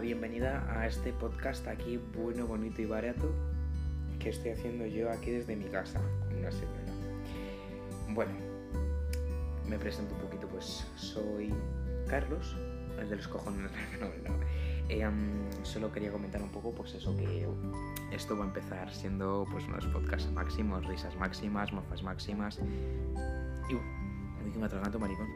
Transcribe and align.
bienvenida 0.00 0.66
a 0.70 0.86
este 0.86 1.12
podcast 1.12 1.66
aquí 1.68 2.00
bueno, 2.16 2.46
bonito 2.46 2.80
y 2.80 2.86
barato 2.86 3.30
que 4.18 4.30
estoy 4.30 4.52
haciendo 4.52 4.86
yo 4.86 5.10
aquí 5.10 5.30
desde 5.30 5.54
mi 5.56 5.66
casa 5.66 6.00
con 6.20 6.38
una 6.38 6.50
señora. 6.50 6.92
Bueno, 8.08 8.32
me 9.68 9.78
presento 9.78 10.14
un 10.14 10.20
poquito, 10.22 10.48
pues 10.48 10.86
soy 10.96 11.52
Carlos, 12.08 12.56
el 12.98 13.10
de 13.10 13.16
los 13.16 13.28
cojones, 13.28 13.70
no, 14.00 14.06
no. 14.06 14.40
Eh, 14.88 15.06
solo 15.64 15.92
quería 15.92 16.10
comentar 16.10 16.42
un 16.42 16.50
poco, 16.50 16.72
pues 16.72 16.94
eso, 16.94 17.14
que 17.16 17.46
esto 18.10 18.36
va 18.36 18.44
a 18.44 18.48
empezar 18.48 18.92
siendo 18.92 19.46
pues 19.52 19.64
unos 19.66 19.86
podcasts 19.86 20.30
máximos, 20.32 20.86
risas 20.86 21.14
máximas, 21.16 21.72
mofas 21.72 22.02
máximas. 22.02 22.58
Y 23.68 23.74
uy, 23.74 24.52
que 24.52 24.58
me 24.58 24.64
atraganto, 24.64 24.98
maricón. 24.98 25.28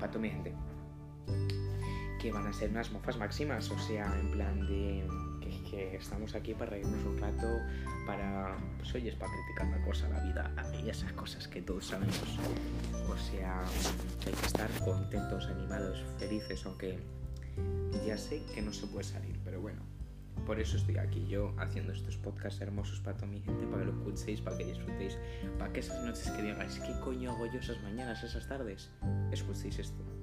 Pato 0.00 0.18
mi 0.18 0.30
gente 0.30 0.52
que 2.24 2.32
van 2.32 2.46
a 2.46 2.54
ser 2.54 2.70
unas 2.70 2.90
mofas 2.90 3.18
máximas, 3.18 3.70
o 3.70 3.78
sea, 3.78 4.06
en 4.18 4.30
plan 4.30 4.66
de 4.66 5.06
que, 5.70 5.94
estamos 5.94 6.34
aquí 6.34 6.54
para 6.54 6.70
reírnos 6.70 7.04
un 7.04 7.18
rato, 7.18 7.46
para, 8.06 8.56
pues 8.78 8.94
oye, 8.94 9.10
es 9.10 9.14
para 9.16 9.30
criticar 9.30 9.66
la 9.66 9.84
cosa, 9.84 10.08
la 10.08 10.20
vida 10.20 10.50
y 10.82 10.88
esas 10.88 11.12
cosas 11.12 11.46
que 11.46 11.60
todos 11.60 11.84
sabemos. 11.84 12.18
O 13.10 13.18
sea, 13.18 13.62
hay 14.26 14.32
que 14.32 14.46
estar 14.46 14.70
contentos, 14.82 15.48
animados, 15.48 16.02
felices, 16.18 16.64
aunque 16.64 16.98
ya 18.06 18.16
sé 18.16 18.42
que 18.54 18.62
no 18.62 18.72
se 18.72 18.86
puede 18.86 19.04
salir, 19.04 19.38
pero 19.44 19.60
bueno. 19.60 19.82
Por 20.46 20.58
eso 20.58 20.78
estoy 20.78 20.96
aquí 20.96 21.26
yo 21.28 21.52
haciendo 21.58 21.92
estos 21.92 22.16
podcasts 22.16 22.58
hermosos 22.62 23.00
para 23.00 23.18
toda 23.18 23.28
mi 23.28 23.42
gente, 23.42 23.66
para 23.66 23.80
que 23.84 23.92
lo 23.92 23.98
escuchéis, 23.98 24.40
para 24.40 24.56
que 24.56 24.64
disfrutéis, 24.64 25.18
para 25.58 25.70
que 25.74 25.80
esas 25.80 26.02
noches 26.02 26.30
que 26.30 26.42
digáis, 26.42 26.78
¿qué 26.78 26.98
coño 27.00 27.32
hago 27.32 27.44
yo 27.52 27.60
esas 27.60 27.82
mañanas, 27.82 28.24
esas 28.24 28.48
tardes? 28.48 28.90
Escuchéis 29.30 29.78
esto. 29.78 30.13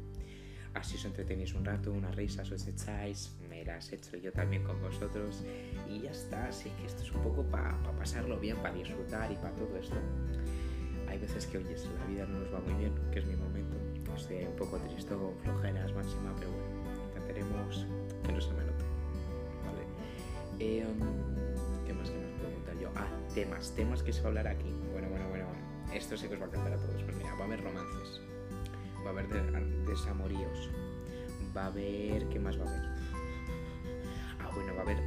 Así 0.73 0.95
os 0.95 1.03
entretenéis 1.03 1.53
un 1.53 1.65
rato, 1.65 1.91
unas 1.91 2.15
risas 2.15 2.49
os 2.51 2.65
echáis, 2.65 3.35
me 3.49 3.63
las 3.65 3.91
hecho 3.91 4.15
yo 4.15 4.31
también 4.31 4.63
con 4.63 4.81
vosotros 4.81 5.43
y 5.89 6.01
ya 6.01 6.11
está. 6.11 6.47
Así 6.47 6.69
que 6.71 6.85
esto 6.85 7.03
es 7.03 7.11
un 7.11 7.21
poco 7.21 7.43
para 7.43 7.77
pasarlo 7.97 8.39
bien, 8.39 8.55
para 8.57 8.73
disfrutar 8.73 9.31
y 9.31 9.35
para 9.35 9.53
todo 9.55 9.75
esto. 9.77 9.97
Hay 11.09 11.19
veces 11.19 11.45
que, 11.45 11.57
oyes, 11.57 11.85
la 11.99 12.05
vida 12.05 12.25
no 12.25 12.39
nos 12.39 12.53
va 12.53 12.59
muy 12.61 12.73
bien, 12.75 12.93
que 13.11 13.19
es 13.19 13.25
mi 13.25 13.35
momento. 13.35 13.75
Estoy 14.15 14.45
un 14.45 14.55
poco 14.55 14.77
triste, 14.77 15.13
flojeras 15.43 15.93
máxima, 15.93 16.33
pero 16.37 16.51
bueno, 16.51 17.03
intentaremos 17.07 17.85
que 18.25 18.31
no 18.31 18.41
se 18.41 18.53
me 18.53 18.63
note. 18.63 18.83
Vale. 19.65 19.83
Eh, 20.59 20.85
¿Qué 21.85 21.93
más, 21.93 22.09
qué 22.11 22.17
más 22.17 22.31
puedo 22.39 22.53
contar 22.53 22.79
yo? 22.79 22.89
Ah, 22.95 23.07
temas, 23.33 23.75
temas 23.75 24.03
que 24.03 24.13
se 24.13 24.21
va 24.21 24.27
a 24.27 24.29
hablar 24.29 24.47
aquí. 24.47 24.71
Bueno, 24.93 25.09
bueno, 25.09 25.27
bueno, 25.27 25.47
bueno. 25.47 25.93
Esto 25.93 26.15
sí 26.15 26.29
que 26.29 26.35
os 26.35 26.41
va 26.41 26.45
a 26.45 26.47
encantar 26.47 26.73
a 26.73 26.77
todos. 26.77 27.03
Pues 27.03 27.17
mira, 27.17 27.35
va 27.35 27.55
romances 27.57 28.21
va 29.01 29.09
a 29.09 29.13
haber 29.13 29.27
desamoríos, 29.85 30.69
va 31.55 31.63
a 31.63 31.67
haber... 31.67 32.27
¿Qué 32.29 32.39
más 32.39 32.59
va 32.59 32.65
a 32.65 32.69
haber? 32.69 32.89
Ah, 34.39 34.51
bueno, 34.53 34.73
va 34.73 34.79
a 34.79 34.83
haber 34.83 34.97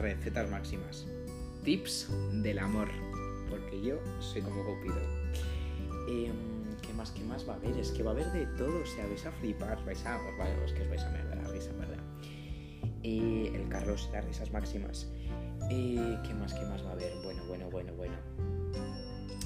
recetas 0.00 0.50
máximas, 0.50 1.06
tips 1.64 2.08
del 2.42 2.58
amor, 2.58 2.88
porque 3.48 3.80
yo 3.80 3.98
soy 4.20 4.42
como 4.42 4.64
Cupido. 4.64 5.00
Em, 6.08 6.76
¿Qué 6.82 6.92
más, 6.92 7.10
qué 7.10 7.24
más 7.24 7.48
va 7.48 7.54
a 7.54 7.56
haber? 7.56 7.76
Es 7.78 7.90
que 7.90 8.02
va 8.02 8.10
a 8.10 8.14
haber 8.14 8.30
de 8.32 8.46
todo, 8.58 8.82
o 8.82 8.86
sea, 8.86 9.06
vais 9.06 9.24
a 9.24 9.32
flipar, 9.32 9.84
vais 9.84 10.04
a... 10.06 10.16
Os, 10.64 10.72
que 10.72 10.82
os 10.82 10.88
vais 10.88 11.02
a 11.02 11.10
ver 11.10 11.24
la 11.24 11.48
risa, 11.50 11.72
¿verdad? 11.72 11.98
Eh, 13.02 13.52
el 13.54 13.68
Carlos, 13.68 14.08
las 14.12 14.24
risas 14.24 14.52
máximas. 14.52 15.08
Eh, 15.70 16.18
¿Qué 16.24 16.34
más, 16.34 16.54
qué 16.54 16.64
más 16.66 16.84
va 16.84 16.90
a 16.90 16.92
haber? 16.92 17.12
Bueno, 17.22 17.44
bueno, 17.46 17.70
bueno, 17.70 17.92
bueno. 17.94 18.14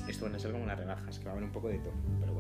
Esto 0.09 0.25
van 0.25 0.35
a 0.35 0.39
ser 0.39 0.51
como 0.53 0.65
unas 0.65 0.79
rebajas, 0.79 1.19
que 1.19 1.25
va 1.25 1.31
a 1.31 1.35
haber 1.35 1.45
un 1.45 1.53
poco 1.53 1.69
de 1.69 1.79
todo, 1.79 1.95
pero 2.21 2.35
bueno 2.35 2.40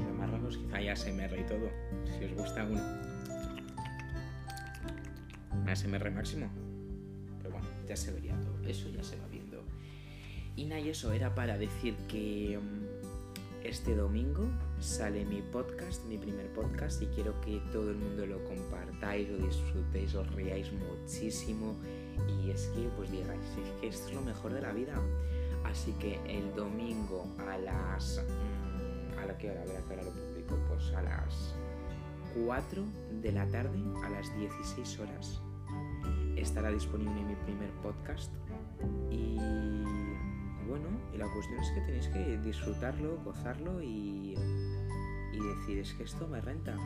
de 0.00 0.12
Marruecos, 0.12 0.56
quizá 0.56 0.76
hay 0.76 0.88
ASMR 0.88 1.38
y 1.38 1.44
todo. 1.44 1.70
Si 2.06 2.24
os 2.24 2.32
gusta 2.32 2.64
uno. 2.64 2.80
ASMR 5.66 6.10
máximo. 6.10 6.48
Pero 7.38 7.50
bueno, 7.50 7.66
ya 7.86 7.96
se 7.96 8.12
vería 8.12 8.38
todo. 8.40 8.58
Eso 8.66 8.88
ya 8.88 9.02
se 9.02 9.16
va 9.18 9.26
viendo. 9.28 9.62
Y 10.56 10.64
nada, 10.66 10.80
y 10.80 10.90
eso 10.90 11.12
era 11.12 11.34
para 11.34 11.58
decir 11.58 11.94
que 12.08 12.58
mm, 12.60 13.66
este 13.66 13.94
domingo 13.94 14.48
sale 14.80 15.24
mi 15.24 15.42
podcast, 15.42 16.04
mi 16.06 16.18
primer 16.18 16.46
podcast, 16.52 17.02
y 17.02 17.06
quiero 17.06 17.40
que 17.40 17.60
todo 17.72 17.90
el 17.90 17.96
mundo 17.96 18.26
lo 18.26 18.44
compartáis, 18.44 19.28
lo 19.28 19.38
disfrutéis, 19.38 20.14
os 20.14 20.30
riáis 20.34 20.70
muchísimo. 20.72 21.76
Y 22.42 22.50
es 22.50 22.66
que, 22.74 22.88
pues 22.96 23.10
digáis, 23.10 23.40
es 23.40 23.80
que 23.80 23.88
esto 23.88 24.08
es 24.08 24.14
lo 24.14 24.22
mejor 24.22 24.52
de 24.52 24.60
la 24.60 24.72
vida. 24.72 24.94
Así 25.64 25.92
que 25.92 26.20
el 26.26 26.54
domingo 26.54 27.26
a 27.38 27.56
las 27.56 28.22
mm, 29.34 29.38
¿A 29.38 29.38
la 29.38 29.38
que? 29.38 29.50
A 29.50 29.64
ver 29.64 29.76
a 29.76 29.82
qué 29.82 29.92
hora 29.94 30.02
lo 30.02 30.10
publico. 30.10 30.58
Pues 30.68 30.92
a 30.92 31.02
las 31.02 31.54
4 32.46 32.82
de 33.22 33.32
la 33.32 33.46
tarde, 33.48 33.78
a 34.04 34.10
las 34.10 34.34
16 34.36 34.98
horas, 35.00 35.40
estará 36.36 36.70
disponible 36.70 37.22
mi 37.24 37.34
primer 37.36 37.70
podcast. 37.82 38.32
Y 39.10 39.36
bueno, 40.68 40.88
y 41.12 41.18
la 41.18 41.26
cuestión 41.32 41.60
es 41.60 41.70
que 41.70 41.80
tenéis 41.82 42.08
que 42.08 42.38
disfrutarlo, 42.38 43.18
gozarlo 43.24 43.82
y, 43.82 44.34
y 45.32 45.38
decir, 45.38 45.78
es 45.78 45.92
que 45.94 46.04
esto 46.04 46.26
me 46.28 46.40
renta, 46.40 46.76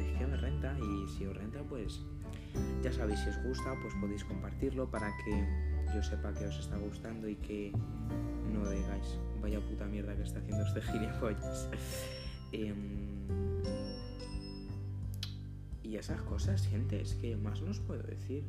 es 0.00 0.18
que 0.18 0.26
me 0.26 0.36
renta 0.36 0.76
y 0.78 1.08
si 1.08 1.26
os 1.26 1.36
renta, 1.36 1.62
pues 1.62 2.04
ya 2.82 2.92
sabéis, 2.92 3.20
si 3.20 3.28
os 3.30 3.42
gusta, 3.44 3.74
pues 3.82 3.94
podéis 4.00 4.24
compartirlo 4.24 4.90
para 4.90 5.10
que 5.24 5.77
yo 5.94 6.02
sepa 6.02 6.32
que 6.32 6.46
os 6.46 6.58
está 6.58 6.76
gustando 6.76 7.28
y 7.28 7.36
que 7.36 7.72
no 8.52 8.68
digáis, 8.70 9.18
vaya 9.40 9.60
puta 9.60 9.86
mierda 9.86 10.14
que 10.16 10.22
está 10.22 10.38
haciendo 10.38 10.64
este 10.64 10.82
gilipollas. 10.92 11.68
Em, 12.52 13.08
y 15.82 15.96
esas 15.96 16.20
cosas, 16.22 16.66
gente, 16.66 17.00
es 17.00 17.14
que 17.14 17.36
más 17.36 17.62
no 17.62 17.70
os 17.70 17.80
puedo 17.80 18.02
decir. 18.02 18.44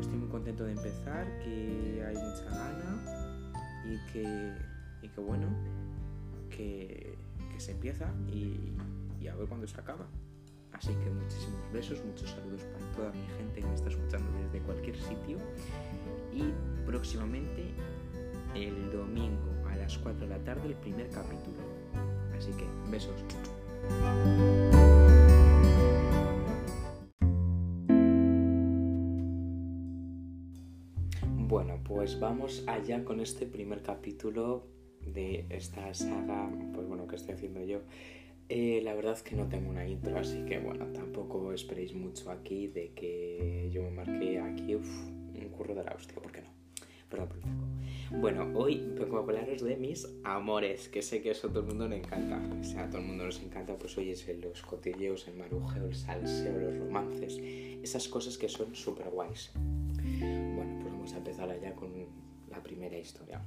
estoy 0.00 0.16
muy 0.16 0.28
contento 0.28 0.64
de 0.64 0.72
empezar, 0.72 1.26
que 1.38 2.04
hay 2.06 2.14
mucha 2.14 2.44
gana 2.44 3.42
y 3.84 4.12
que, 4.12 4.52
y 5.02 5.08
que 5.08 5.20
bueno, 5.20 5.46
que, 6.50 7.16
que 7.52 7.60
se 7.60 7.72
empieza 7.72 8.12
y, 8.28 8.72
y 9.20 9.28
a 9.28 9.36
ver 9.36 9.48
cuándo 9.48 9.66
se 9.66 9.78
acaba. 9.78 10.06
Así 10.72 10.88
que 10.94 11.10
muchísimos 11.10 11.72
besos, 11.72 12.04
muchos 12.04 12.30
saludos 12.30 12.62
para 12.64 12.92
toda 12.92 13.12
mi 13.12 13.26
gente 13.38 13.60
que 13.60 13.66
me 13.66 13.74
está 13.74 13.88
escuchando 13.88 14.26
desde 14.42 14.60
cualquier 14.64 14.96
sitio. 14.96 15.38
Y 16.32 16.52
próximamente, 16.86 17.64
el 18.54 18.90
domingo 18.90 19.50
a 19.68 19.76
las 19.76 19.98
4 19.98 20.20
de 20.20 20.26
la 20.26 20.38
tarde, 20.44 20.68
el 20.68 20.74
primer 20.74 21.08
capítulo. 21.10 21.58
Así 22.36 22.50
que 22.52 22.66
besos. 22.90 23.14
Bueno, 31.36 31.80
pues 31.84 32.18
vamos 32.18 32.64
allá 32.66 33.04
con 33.04 33.20
este 33.20 33.46
primer 33.46 33.82
capítulo 33.82 34.66
de 35.06 35.46
esta 35.50 35.92
saga, 35.92 36.50
pues 36.72 36.86
bueno, 36.86 37.06
que 37.06 37.16
estoy 37.16 37.34
haciendo 37.34 37.62
yo 37.64 37.82
eh, 38.54 38.82
la 38.82 38.92
verdad 38.92 39.14
es 39.14 39.22
que 39.22 39.34
no 39.34 39.48
tengo 39.48 39.70
una 39.70 39.88
intro, 39.88 40.18
así 40.18 40.44
que 40.44 40.58
bueno, 40.58 40.84
tampoco 40.92 41.54
esperéis 41.54 41.94
mucho 41.94 42.30
aquí 42.30 42.66
de 42.66 42.92
que 42.92 43.70
yo 43.72 43.82
me 43.82 43.90
marque 43.90 44.38
aquí 44.38 44.74
un 45.44 45.50
curro 45.50 45.74
de 45.74 45.84
la 45.84 45.92
hostia, 45.92 46.14
¿por 46.14 46.32
qué 46.32 46.42
no? 46.42 46.48
Perdón 47.08 47.28
por 47.28 47.38
el 47.38 48.20
Bueno, 48.20 48.58
hoy 48.58 48.82
vengo 48.98 49.18
a 49.18 49.20
hablaros 49.20 49.62
de 49.62 49.76
mis 49.76 50.08
amores, 50.24 50.88
que 50.88 51.02
sé 51.02 51.20
que 51.20 51.30
eso 51.30 51.48
a 51.48 51.50
todo 51.50 51.60
el 51.60 51.66
mundo 51.66 51.86
le 51.86 51.98
encanta. 51.98 52.40
O 52.58 52.64
sea, 52.64 52.84
a 52.84 52.88
todo 52.88 53.02
el 53.02 53.06
mundo 53.06 53.24
nos 53.24 53.40
encanta, 53.40 53.76
pues 53.76 53.98
oye, 53.98 54.14
los 54.40 54.62
cotilleos, 54.62 55.28
el 55.28 55.36
marujeo, 55.36 55.86
el 55.86 55.94
salseo, 55.94 56.58
los 56.58 56.78
romances, 56.78 57.38
esas 57.82 58.08
cosas 58.08 58.38
que 58.38 58.48
son 58.48 58.74
súper 58.74 59.10
guays. 59.10 59.50
Bueno, 59.54 60.78
pues 60.80 60.92
vamos 60.92 61.12
a 61.12 61.18
empezar 61.18 61.50
allá 61.50 61.74
con 61.74 61.92
la 62.50 62.62
primera 62.62 62.96
historia. 62.96 63.42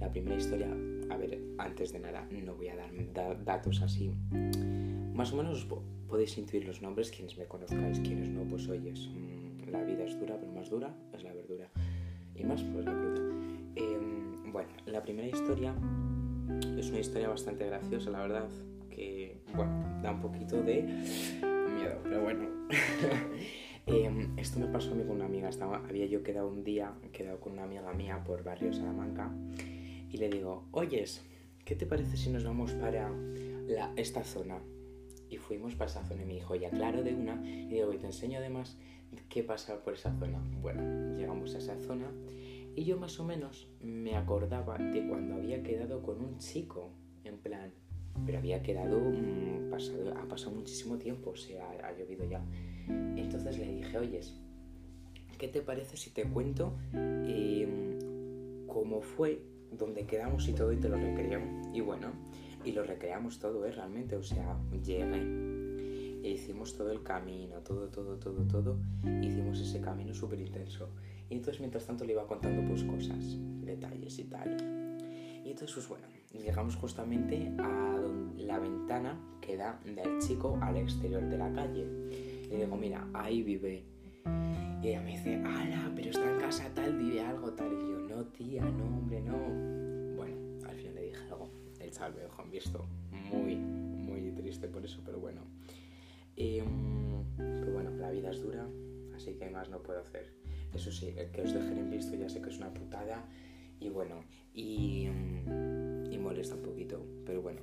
La 0.00 0.10
primera 0.10 0.36
historia, 0.36 0.68
a 1.10 1.16
ver, 1.16 1.38
antes 1.58 1.92
de 1.92 2.00
nada, 2.00 2.26
no 2.30 2.54
voy 2.54 2.68
a 2.68 2.76
dar 2.76 3.44
datos 3.44 3.82
así. 3.82 4.10
Más 5.12 5.32
o 5.32 5.36
menos 5.36 5.66
podéis 6.08 6.36
intuir 6.38 6.64
los 6.64 6.80
nombres, 6.80 7.10
quienes 7.10 7.36
me 7.36 7.46
conozcáis, 7.46 8.00
quienes 8.00 8.28
no, 8.30 8.42
pues 8.44 8.68
oyes, 8.68 9.08
la 9.72 9.82
vida 9.82 10.04
es 10.04 10.18
dura, 10.18 10.36
pero 10.38 10.52
más 10.52 10.70
dura 10.70 10.94
es 11.12 11.24
la 11.24 11.32
verdura. 11.32 11.68
Y 12.34 12.44
más, 12.44 12.62
pues 12.62 12.84
la 12.84 12.92
cruda. 12.92 13.20
Em, 13.74 14.52
bueno, 14.52 14.70
la 14.86 15.02
primera 15.02 15.26
historia 15.26 15.74
es 16.78 16.90
una 16.90 17.00
historia 17.00 17.28
bastante 17.28 17.66
graciosa, 17.66 18.10
la 18.10 18.20
verdad, 18.20 18.48
que, 18.90 19.40
bueno, 19.54 20.00
da 20.02 20.12
un 20.12 20.20
poquito 20.20 20.62
de 20.62 20.82
miedo, 20.82 21.98
pero 22.04 22.22
bueno. 22.22 22.48
Em, 23.84 24.38
esto 24.38 24.60
me 24.60 24.66
pasó 24.66 24.92
a 24.92 24.94
mí 24.94 25.02
con 25.02 25.16
una 25.16 25.24
amiga. 25.24 25.48
Estaba, 25.48 25.78
había 25.88 26.06
yo 26.06 26.22
quedado 26.22 26.46
un 26.46 26.62
día, 26.62 26.92
quedado 27.12 27.40
con 27.40 27.54
una 27.54 27.64
amiga 27.64 27.92
mía 27.92 28.22
por 28.24 28.44
barrio 28.44 28.72
Salamanca 28.72 29.32
y 30.08 30.18
le 30.18 30.28
digo, 30.28 30.68
oyes, 30.70 31.24
¿qué 31.64 31.74
te 31.74 31.84
parece 31.84 32.16
si 32.16 32.30
nos 32.30 32.44
vamos 32.44 32.70
para 32.74 33.10
esta 33.96 34.22
zona? 34.22 34.60
Y 35.32 35.38
fuimos 35.38 35.74
para 35.74 35.90
esa 35.90 36.04
zona 36.04 36.22
y 36.22 36.26
me 36.26 36.34
dijo, 36.34 36.54
ya 36.54 36.68
claro, 36.68 37.02
de 37.02 37.14
una. 37.14 37.42
Y 37.42 37.68
digo, 37.68 37.90
y 37.92 37.96
te 37.96 38.04
enseño 38.06 38.38
además 38.38 38.76
qué 39.30 39.42
pasa 39.42 39.82
por 39.82 39.94
esa 39.94 40.14
zona. 40.18 40.38
Bueno, 40.60 41.16
llegamos 41.16 41.54
a 41.54 41.58
esa 41.58 41.74
zona 41.78 42.10
y 42.76 42.84
yo 42.84 42.98
más 42.98 43.18
o 43.18 43.24
menos 43.24 43.66
me 43.80 44.14
acordaba 44.14 44.76
de 44.76 45.06
cuando 45.08 45.36
había 45.36 45.62
quedado 45.62 46.02
con 46.02 46.22
un 46.22 46.36
chico, 46.38 46.90
en 47.24 47.38
plan, 47.38 47.72
pero 48.26 48.38
había 48.38 48.62
quedado, 48.62 48.98
mm, 48.98 49.70
pasado, 49.70 50.14
ha 50.18 50.28
pasado 50.28 50.52
muchísimo 50.52 50.98
tiempo, 50.98 51.30
o 51.30 51.36
sea, 51.36 51.70
ha 51.82 51.96
llovido 51.96 52.26
ya. 52.28 52.44
Entonces 53.16 53.58
le 53.58 53.72
dije, 53.72 53.96
oyes, 53.96 54.34
¿qué 55.38 55.48
te 55.48 55.62
parece 55.62 55.96
si 55.96 56.10
te 56.10 56.24
cuento 56.24 56.76
em, 56.92 58.66
cómo 58.66 59.00
fue, 59.00 59.42
dónde 59.70 60.04
quedamos 60.04 60.46
y 60.48 60.52
todo 60.52 60.72
y 60.72 60.76
te 60.76 60.90
lo 60.90 60.96
recreamos? 60.96 61.68
Y 61.74 61.80
bueno, 61.80 62.12
y 62.64 62.72
lo 62.72 62.84
recreamos 62.84 63.38
todo, 63.38 63.64
¿eh? 63.66 63.72
Realmente, 63.72 64.16
o 64.16 64.22
sea, 64.22 64.58
llegué 64.84 65.52
e 66.22 66.30
hicimos 66.30 66.76
todo 66.76 66.92
el 66.92 67.02
camino, 67.02 67.56
todo, 67.60 67.88
todo, 67.88 68.16
todo, 68.16 68.44
todo. 68.44 68.78
Hicimos 69.22 69.58
ese 69.60 69.80
camino 69.80 70.14
súper 70.14 70.40
intenso. 70.40 70.90
Y 71.28 71.34
entonces 71.34 71.60
mientras 71.60 71.84
tanto 71.86 72.04
le 72.04 72.12
iba 72.12 72.26
contando 72.26 72.62
pues 72.68 72.84
cosas, 72.84 73.36
detalles 73.60 74.18
y 74.18 74.24
tal. 74.24 74.50
Y 75.44 75.50
entonces 75.50 75.74
pues 75.74 75.88
bueno, 75.88 76.06
llegamos 76.32 76.76
justamente 76.76 77.52
a 77.58 78.00
la 78.36 78.58
ventana 78.58 79.18
que 79.40 79.56
da 79.56 79.80
del 79.84 80.20
chico 80.20 80.58
al 80.62 80.76
exterior 80.76 81.22
de 81.28 81.38
la 81.38 81.52
calle. 81.52 81.86
Y 82.50 82.56
digo, 82.56 82.76
mira, 82.76 83.08
ahí 83.14 83.42
vive. 83.42 83.82
Y 84.82 84.88
ella 84.88 85.00
me 85.00 85.12
dice, 85.12 85.36
ala, 85.36 85.90
pero 85.94 86.10
está 86.10 86.30
en 86.30 86.38
casa 86.38 86.70
tal, 86.74 86.96
vive 86.96 87.20
algo 87.20 87.52
tal. 87.52 87.72
Y 87.72 87.90
yo, 87.90 88.16
no 88.16 88.24
tía, 88.26 88.64
no 88.64 88.84
hombre, 88.84 89.20
no. 89.22 89.38
Bueno, 90.16 90.36
al 90.68 90.76
final 90.76 90.94
le 90.94 91.02
dije 91.02 91.24
algo. 91.30 91.61
Chaval 91.92 92.14
me 92.14 92.22
dejó 92.22 92.42
visto 92.44 92.84
muy, 93.10 93.56
muy 93.56 94.32
triste 94.32 94.68
por 94.68 94.84
eso, 94.84 95.00
pero 95.04 95.18
bueno. 95.20 95.42
Em, 96.36 97.24
pero 97.36 97.72
bueno, 97.72 97.90
la 97.90 98.10
vida 98.10 98.30
es 98.30 98.40
dura, 98.42 98.66
así 99.14 99.34
que 99.34 99.48
más 99.50 99.68
no 99.68 99.82
puedo 99.82 100.00
hacer. 100.00 100.32
Eso 100.74 100.90
sí, 100.90 101.14
que 101.32 101.42
os 101.42 101.52
dejen 101.52 101.78
en 101.78 101.90
visto 101.90 102.16
ya 102.16 102.28
sé 102.28 102.40
que 102.40 102.48
es 102.48 102.58
una 102.58 102.72
putada 102.72 103.24
y 103.78 103.90
bueno, 103.90 104.24
y, 104.54 105.08
y 106.10 106.18
molesta 106.18 106.54
un 106.54 106.62
poquito, 106.62 107.04
pero 107.26 107.42
bueno. 107.42 107.60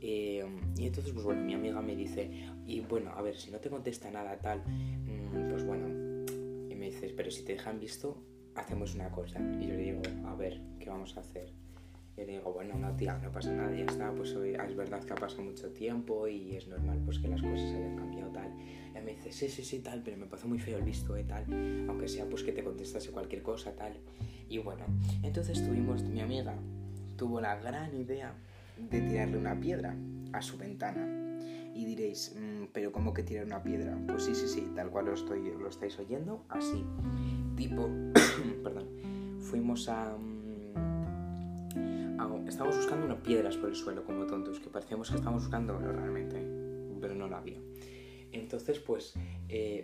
Em, 0.00 0.58
y 0.76 0.86
entonces, 0.86 1.12
pues 1.12 1.24
bueno, 1.24 1.42
mi 1.42 1.54
amiga 1.54 1.80
me 1.82 1.94
dice, 1.94 2.30
y 2.66 2.80
bueno, 2.80 3.12
a 3.12 3.22
ver, 3.22 3.36
si 3.36 3.50
no 3.50 3.58
te 3.58 3.68
contesta 3.68 4.10
nada 4.10 4.38
tal, 4.38 4.62
mm, 4.66 5.50
pues 5.50 5.64
bueno, 5.64 5.88
y 6.68 6.74
me 6.74 6.86
dices, 6.86 7.12
pero 7.12 7.30
si 7.30 7.44
te 7.44 7.52
dejan 7.52 7.78
visto, 7.78 8.16
hacemos 8.54 8.94
una 8.94 9.10
cosa. 9.10 9.38
Y 9.60 9.66
yo 9.66 9.74
le 9.74 9.82
digo, 9.82 10.02
a 10.26 10.34
ver, 10.34 10.60
¿qué 10.78 10.88
vamos 10.88 11.16
a 11.16 11.20
hacer? 11.20 11.52
Y 12.20 12.26
le 12.26 12.32
digo, 12.32 12.52
bueno, 12.52 12.74
no, 12.76 12.94
tía, 12.96 13.18
no 13.18 13.32
pasa 13.32 13.50
nada, 13.52 13.74
ya 13.74 13.86
está, 13.86 14.12
pues 14.12 14.32
es 14.32 14.76
verdad 14.76 15.02
que 15.02 15.12
ha 15.14 15.16
pasado 15.16 15.42
mucho 15.42 15.70
tiempo 15.70 16.28
y 16.28 16.54
es 16.54 16.68
normal 16.68 17.00
pues 17.04 17.18
que 17.18 17.28
las 17.28 17.40
cosas 17.40 17.74
hayan 17.74 17.96
cambiado 17.96 18.30
tal. 18.30 18.52
Y 18.90 19.00
me 19.02 19.14
dice, 19.14 19.32
sí, 19.32 19.48
sí, 19.48 19.64
sí, 19.64 19.78
tal, 19.78 20.02
pero 20.02 20.18
me 20.18 20.26
pasó 20.26 20.46
muy 20.46 20.58
feo 20.58 20.76
el 20.76 20.84
visto, 20.84 21.16
eh, 21.16 21.24
tal, 21.24 21.46
aunque 21.88 22.08
sea 22.08 22.26
pues 22.26 22.42
que 22.42 22.52
te 22.52 22.62
contestase 22.62 23.10
cualquier 23.10 23.42
cosa, 23.42 23.74
tal. 23.74 23.94
Y 24.50 24.58
bueno, 24.58 24.84
entonces 25.22 25.64
tuvimos, 25.66 26.02
mi 26.02 26.20
amiga 26.20 26.54
tuvo 27.16 27.40
la 27.40 27.56
gran 27.56 27.94
idea 27.94 28.34
de 28.90 29.00
tirarle 29.00 29.38
una 29.38 29.58
piedra 29.58 29.96
a 30.32 30.42
su 30.42 30.58
ventana. 30.58 31.06
Y 31.74 31.86
diréis, 31.86 32.36
mm, 32.38 32.66
pero 32.74 32.92
¿cómo 32.92 33.14
que 33.14 33.22
tirar 33.22 33.46
una 33.46 33.62
piedra? 33.62 33.96
Pues 34.06 34.24
sí, 34.24 34.34
sí, 34.34 34.46
sí, 34.46 34.70
tal 34.74 34.90
cual 34.90 35.06
lo, 35.06 35.14
estoy, 35.14 35.52
lo 35.58 35.68
estáis 35.68 35.98
oyendo, 35.98 36.44
así. 36.50 36.84
Tipo, 37.56 37.88
perdón, 38.62 38.88
fuimos 39.40 39.88
a 39.88 40.16
estábamos 42.46 42.76
buscando 42.76 43.06
unas 43.06 43.20
piedras 43.20 43.56
por 43.56 43.68
el 43.68 43.74
suelo 43.74 44.04
como 44.04 44.26
tontos, 44.26 44.60
que 44.60 44.68
parecíamos 44.68 45.10
que 45.10 45.16
estábamos 45.16 45.44
buscando 45.44 45.78
realmente, 45.78 46.36
pero 47.00 47.14
no 47.14 47.28
la 47.28 47.38
había. 47.38 47.58
Entonces, 48.32 48.78
pues, 48.78 49.14
eh, 49.48 49.82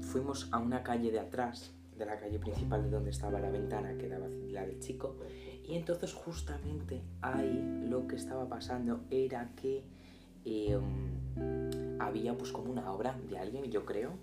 fuimos 0.00 0.48
a 0.52 0.58
una 0.58 0.82
calle 0.82 1.10
de 1.10 1.20
atrás, 1.20 1.74
de 1.96 2.06
la 2.06 2.18
calle 2.18 2.38
principal 2.38 2.82
de 2.82 2.90
donde 2.90 3.10
estaba 3.10 3.38
la 3.40 3.50
ventana 3.50 3.96
que 3.98 4.08
daba 4.08 4.26
la 4.28 4.66
del 4.66 4.80
chico, 4.80 5.16
y 5.64 5.74
entonces 5.74 6.12
justamente 6.14 7.02
ahí 7.20 7.84
lo 7.88 8.06
que 8.06 8.16
estaba 8.16 8.48
pasando 8.48 9.02
era 9.10 9.52
que 9.54 9.84
em, 10.44 12.00
había 12.00 12.36
pues 12.36 12.50
como 12.50 12.72
una 12.72 12.90
obra 12.90 13.16
de 13.28 13.38
alguien, 13.38 13.70
yo 13.70 13.84
creo, 13.84 14.14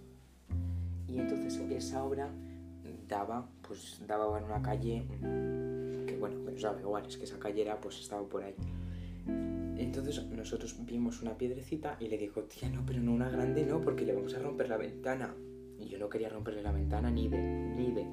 y 1.07 1.19
entonces 1.19 1.57
esa 1.69 2.03
obra 2.03 2.29
daba, 3.07 3.47
pues 3.61 4.01
daba 4.07 4.37
en 4.37 4.45
una 4.45 4.61
calle 4.61 5.07
bueno, 6.17 6.41
pero 6.45 6.59
sabe 6.59 6.81
igual, 6.81 7.05
es 7.05 7.17
que 7.17 7.25
esa 7.25 7.39
callera 7.39 7.79
pues 7.79 7.99
estaba 7.99 8.27
por 8.27 8.43
ahí. 8.43 8.55
Entonces 9.77 10.25
nosotros 10.25 10.75
vimos 10.85 11.21
una 11.21 11.37
piedrecita 11.37 11.97
y 11.99 12.07
le 12.07 12.17
dijo, 12.17 12.41
tía, 12.43 12.69
no, 12.69 12.83
pero 12.85 12.99
no 12.99 13.13
una 13.13 13.29
grande, 13.29 13.65
no, 13.65 13.79
porque 13.81 14.05
le 14.05 14.13
vamos 14.13 14.33
a 14.33 14.39
romper 14.39 14.69
la 14.69 14.77
ventana. 14.77 15.33
Y 15.79 15.87
yo 15.87 15.99
no 15.99 16.09
quería 16.09 16.29
romperle 16.29 16.63
la 16.63 16.71
ventana 16.71 17.11
ni 17.11 17.27
de, 17.27 17.37
ni 17.37 17.91
de. 17.91 18.05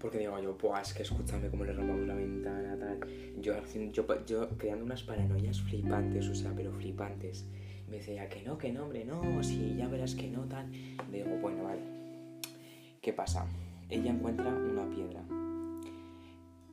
Porque 0.00 0.18
digo 0.18 0.38
yo, 0.40 0.56
pues 0.56 0.92
que 0.92 1.02
escúchame 1.02 1.48
cómo 1.48 1.64
le 1.64 1.72
rompamos 1.72 2.06
la 2.06 2.14
ventana, 2.14 2.76
tal. 2.78 3.00
Yo, 3.40 3.54
yo, 3.92 4.24
yo 4.26 4.48
creando 4.56 4.84
unas 4.84 5.02
paranoias 5.02 5.60
flipantes, 5.60 6.28
o 6.28 6.34
sea, 6.34 6.52
pero 6.54 6.72
flipantes. 6.72 7.46
me 7.88 7.96
decía, 7.96 8.28
que 8.28 8.42
no, 8.42 8.58
que 8.58 8.72
no, 8.72 8.84
hombre, 8.84 9.04
no, 9.04 9.42
si 9.42 9.76
ya 9.76 9.88
verás 9.88 10.14
que 10.14 10.28
no, 10.28 10.42
tal. 10.42 10.70
Le 11.10 11.24
digo, 11.24 11.36
bueno, 11.40 11.64
vale. 11.64 11.82
¿Qué 13.00 13.12
pasa? 13.12 13.46
Ella 13.88 14.10
encuentra 14.10 14.48
una 14.48 14.88
piedra 14.90 15.22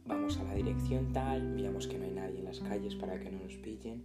vamos 0.05 0.37
a 0.37 0.43
la 0.43 0.53
dirección 0.53 1.11
tal, 1.11 1.41
miramos 1.43 1.87
que 1.87 1.97
no 1.97 2.05
hay 2.05 2.11
nadie 2.11 2.39
en 2.39 2.45
las 2.45 2.59
calles 2.59 2.95
para 2.95 3.19
que 3.19 3.29
no 3.29 3.39
nos 3.43 3.55
pillen 3.55 4.03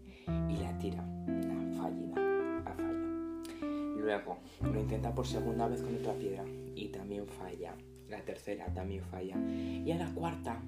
y 0.48 0.56
la 0.56 0.76
tira. 0.78 1.04
La 1.26 1.78
fallida, 1.78 2.20
la 2.64 2.74
falla. 2.74 3.96
Luego 3.96 4.38
lo 4.62 4.80
intenta 4.80 5.14
por 5.14 5.26
segunda 5.26 5.68
vez 5.68 5.82
con 5.82 5.94
otra 5.94 6.14
piedra 6.14 6.44
y 6.74 6.88
también 6.88 7.26
falla. 7.26 7.74
La 8.08 8.24
tercera 8.24 8.72
también 8.72 9.04
falla. 9.04 9.36
Y 9.36 9.90
a 9.92 9.96
la 9.96 10.12
cuarta, 10.12 10.62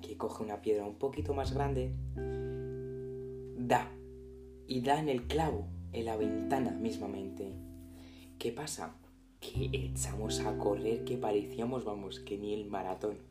que 0.00 0.16
coge 0.16 0.44
una 0.44 0.60
piedra 0.60 0.84
un 0.84 0.96
poquito 0.96 1.34
más 1.34 1.52
grande, 1.52 1.92
da. 3.58 3.90
Y 4.68 4.80
da 4.82 5.00
en 5.00 5.08
el 5.08 5.26
clavo, 5.26 5.66
en 5.92 6.04
la 6.04 6.16
ventana 6.16 6.72
mismamente. 6.72 7.52
¿Qué 8.38 8.52
pasa? 8.52 8.96
Que 9.40 9.70
echamos 9.72 10.40
a 10.40 10.56
correr 10.58 11.04
que 11.04 11.16
parecíamos, 11.16 11.84
vamos, 11.84 12.20
que 12.20 12.36
ni 12.38 12.54
el 12.54 12.66
maratón 12.66 13.25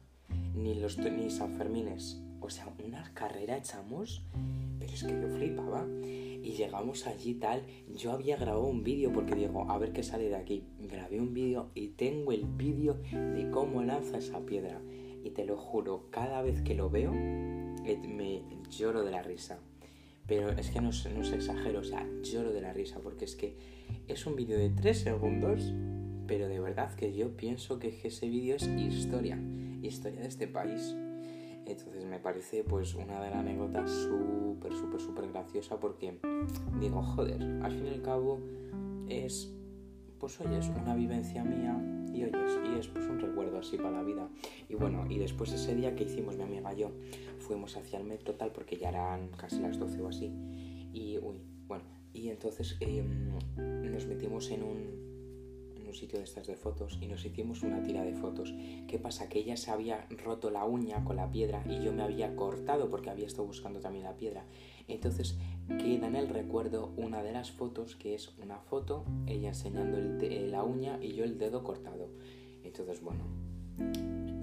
ni 0.55 0.73
los 0.75 0.97
ni 0.97 1.29
San 1.29 1.53
Fermines. 1.53 2.21
O 2.39 2.49
sea, 2.49 2.71
una 2.83 3.11
carrera 3.13 3.57
echamos, 3.57 4.23
pero 4.79 4.93
es 4.93 5.03
que 5.03 5.19
yo 5.19 5.27
flipaba. 5.29 5.85
Y 6.01 6.51
llegamos 6.51 7.07
allí 7.07 7.35
tal, 7.35 7.63
yo 7.95 8.11
había 8.11 8.37
grabado 8.37 8.67
un 8.67 8.83
vídeo 8.83 9.11
porque 9.11 9.33
digo, 9.33 9.69
a 9.69 9.77
ver 9.79 9.91
qué 9.91 10.03
sale 10.03 10.29
de 10.29 10.35
aquí. 10.35 10.63
Grabé 10.79 11.19
un 11.19 11.33
vídeo 11.33 11.71
y 11.73 11.89
tengo 11.89 12.31
el 12.31 12.45
vídeo 12.45 12.99
de 13.11 13.49
cómo 13.51 13.81
lanza 13.81 14.19
esa 14.19 14.45
piedra. 14.45 14.79
Y 15.23 15.31
te 15.31 15.43
lo 15.43 15.57
juro, 15.57 16.07
cada 16.11 16.43
vez 16.43 16.61
que 16.61 16.75
lo 16.75 16.89
veo, 16.89 17.11
me 17.11 18.43
lloro 18.69 19.03
de 19.03 19.11
la 19.11 19.23
risa. 19.23 19.59
Pero 20.27 20.51
es 20.51 20.69
que 20.69 20.81
no, 20.81 20.89
no 20.89 21.23
se 21.23 21.35
exagero, 21.35 21.79
o 21.79 21.83
sea, 21.83 22.07
lloro 22.21 22.51
de 22.51 22.61
la 22.61 22.73
risa 22.73 22.99
porque 22.99 23.25
es 23.25 23.35
que 23.35 23.57
es 24.07 24.25
un 24.25 24.35
vídeo 24.35 24.57
de 24.57 24.69
3 24.69 24.97
segundos, 24.97 25.73
pero 26.27 26.47
de 26.47 26.59
verdad 26.59 26.93
que 26.95 27.13
yo 27.13 27.35
pienso 27.35 27.79
que 27.79 27.99
ese 28.03 28.27
vídeo 28.27 28.55
es 28.55 28.67
historia 28.67 29.39
historia 29.87 30.21
de 30.21 30.27
este 30.27 30.47
país. 30.47 30.95
Entonces 31.65 32.05
me 32.05 32.19
parece 32.19 32.63
pues 32.63 32.93
una 32.93 33.21
de 33.21 33.31
las 33.31 33.39
anécdotas 33.39 33.89
súper, 33.89 34.73
súper, 34.73 35.01
súper 35.01 35.31
graciosa 35.31 35.79
porque 35.79 36.19
digo, 36.79 37.01
joder, 37.01 37.41
al 37.63 37.71
fin 37.71 37.87
y 37.87 37.89
al 37.89 38.01
cabo 38.01 38.39
es, 39.09 39.51
pues 40.19 40.39
oyes, 40.41 40.69
una 40.69 40.95
vivencia 40.95 41.43
mía 41.43 41.75
y 42.13 42.23
oyes, 42.23 42.59
y 42.71 42.79
es 42.79 42.87
pues 42.87 43.05
un 43.07 43.19
recuerdo 43.19 43.57
así 43.57 43.77
para 43.77 43.91
la 43.91 44.03
vida. 44.03 44.29
Y 44.69 44.75
bueno, 44.75 45.05
y 45.09 45.17
después 45.17 45.51
ese 45.51 45.75
día 45.75 45.95
que 45.95 46.03
hicimos 46.03 46.37
mi 46.37 46.43
amiga 46.43 46.73
y 46.73 46.77
yo, 46.77 46.91
fuimos 47.39 47.75
hacia 47.77 47.99
el 47.99 48.05
metro 48.05 48.35
tal 48.35 48.51
porque 48.51 48.77
ya 48.77 48.89
eran 48.89 49.29
casi 49.29 49.59
las 49.59 49.79
12 49.79 50.01
o 50.01 50.07
así. 50.07 50.31
Y, 50.93 51.17
uy, 51.17 51.37
bueno, 51.67 51.83
y 52.13 52.29
entonces 52.29 52.77
em, 52.79 53.33
nos 53.57 54.05
metimos 54.05 54.49
en 54.51 54.63
un, 54.63 55.04
sitio 55.95 56.19
de 56.19 56.25
estas 56.25 56.47
de 56.47 56.55
fotos 56.55 56.97
y 57.01 57.07
nos 57.07 57.25
hicimos 57.25 57.63
una 57.63 57.81
tira 57.81 58.03
de 58.03 58.13
fotos. 58.13 58.53
¿Qué 58.87 58.99
pasa? 58.99 59.29
Que 59.29 59.39
ella 59.39 59.57
se 59.57 59.71
había 59.71 60.07
roto 60.23 60.51
la 60.51 60.65
uña 60.65 61.03
con 61.03 61.15
la 61.15 61.31
piedra 61.31 61.63
y 61.67 61.83
yo 61.83 61.93
me 61.93 62.03
había 62.03 62.35
cortado 62.35 62.89
porque 62.89 63.09
había 63.09 63.27
estado 63.27 63.47
buscando 63.47 63.79
también 63.79 64.05
la 64.05 64.17
piedra. 64.17 64.45
Entonces 64.87 65.37
queda 65.67 66.07
en 66.07 66.15
el 66.15 66.29
recuerdo 66.29 66.93
una 66.97 67.23
de 67.23 67.31
las 67.31 67.51
fotos 67.51 67.95
que 67.95 68.13
es 68.13 68.37
una 68.37 68.59
foto, 68.59 69.05
ella 69.25 69.49
enseñando 69.49 69.97
el 69.97 70.51
la 70.51 70.63
uña 70.63 70.99
y 71.01 71.13
yo 71.13 71.23
el 71.23 71.37
dedo 71.37 71.63
cortado. 71.63 72.09
Entonces, 72.63 73.01
bueno, 73.01 73.23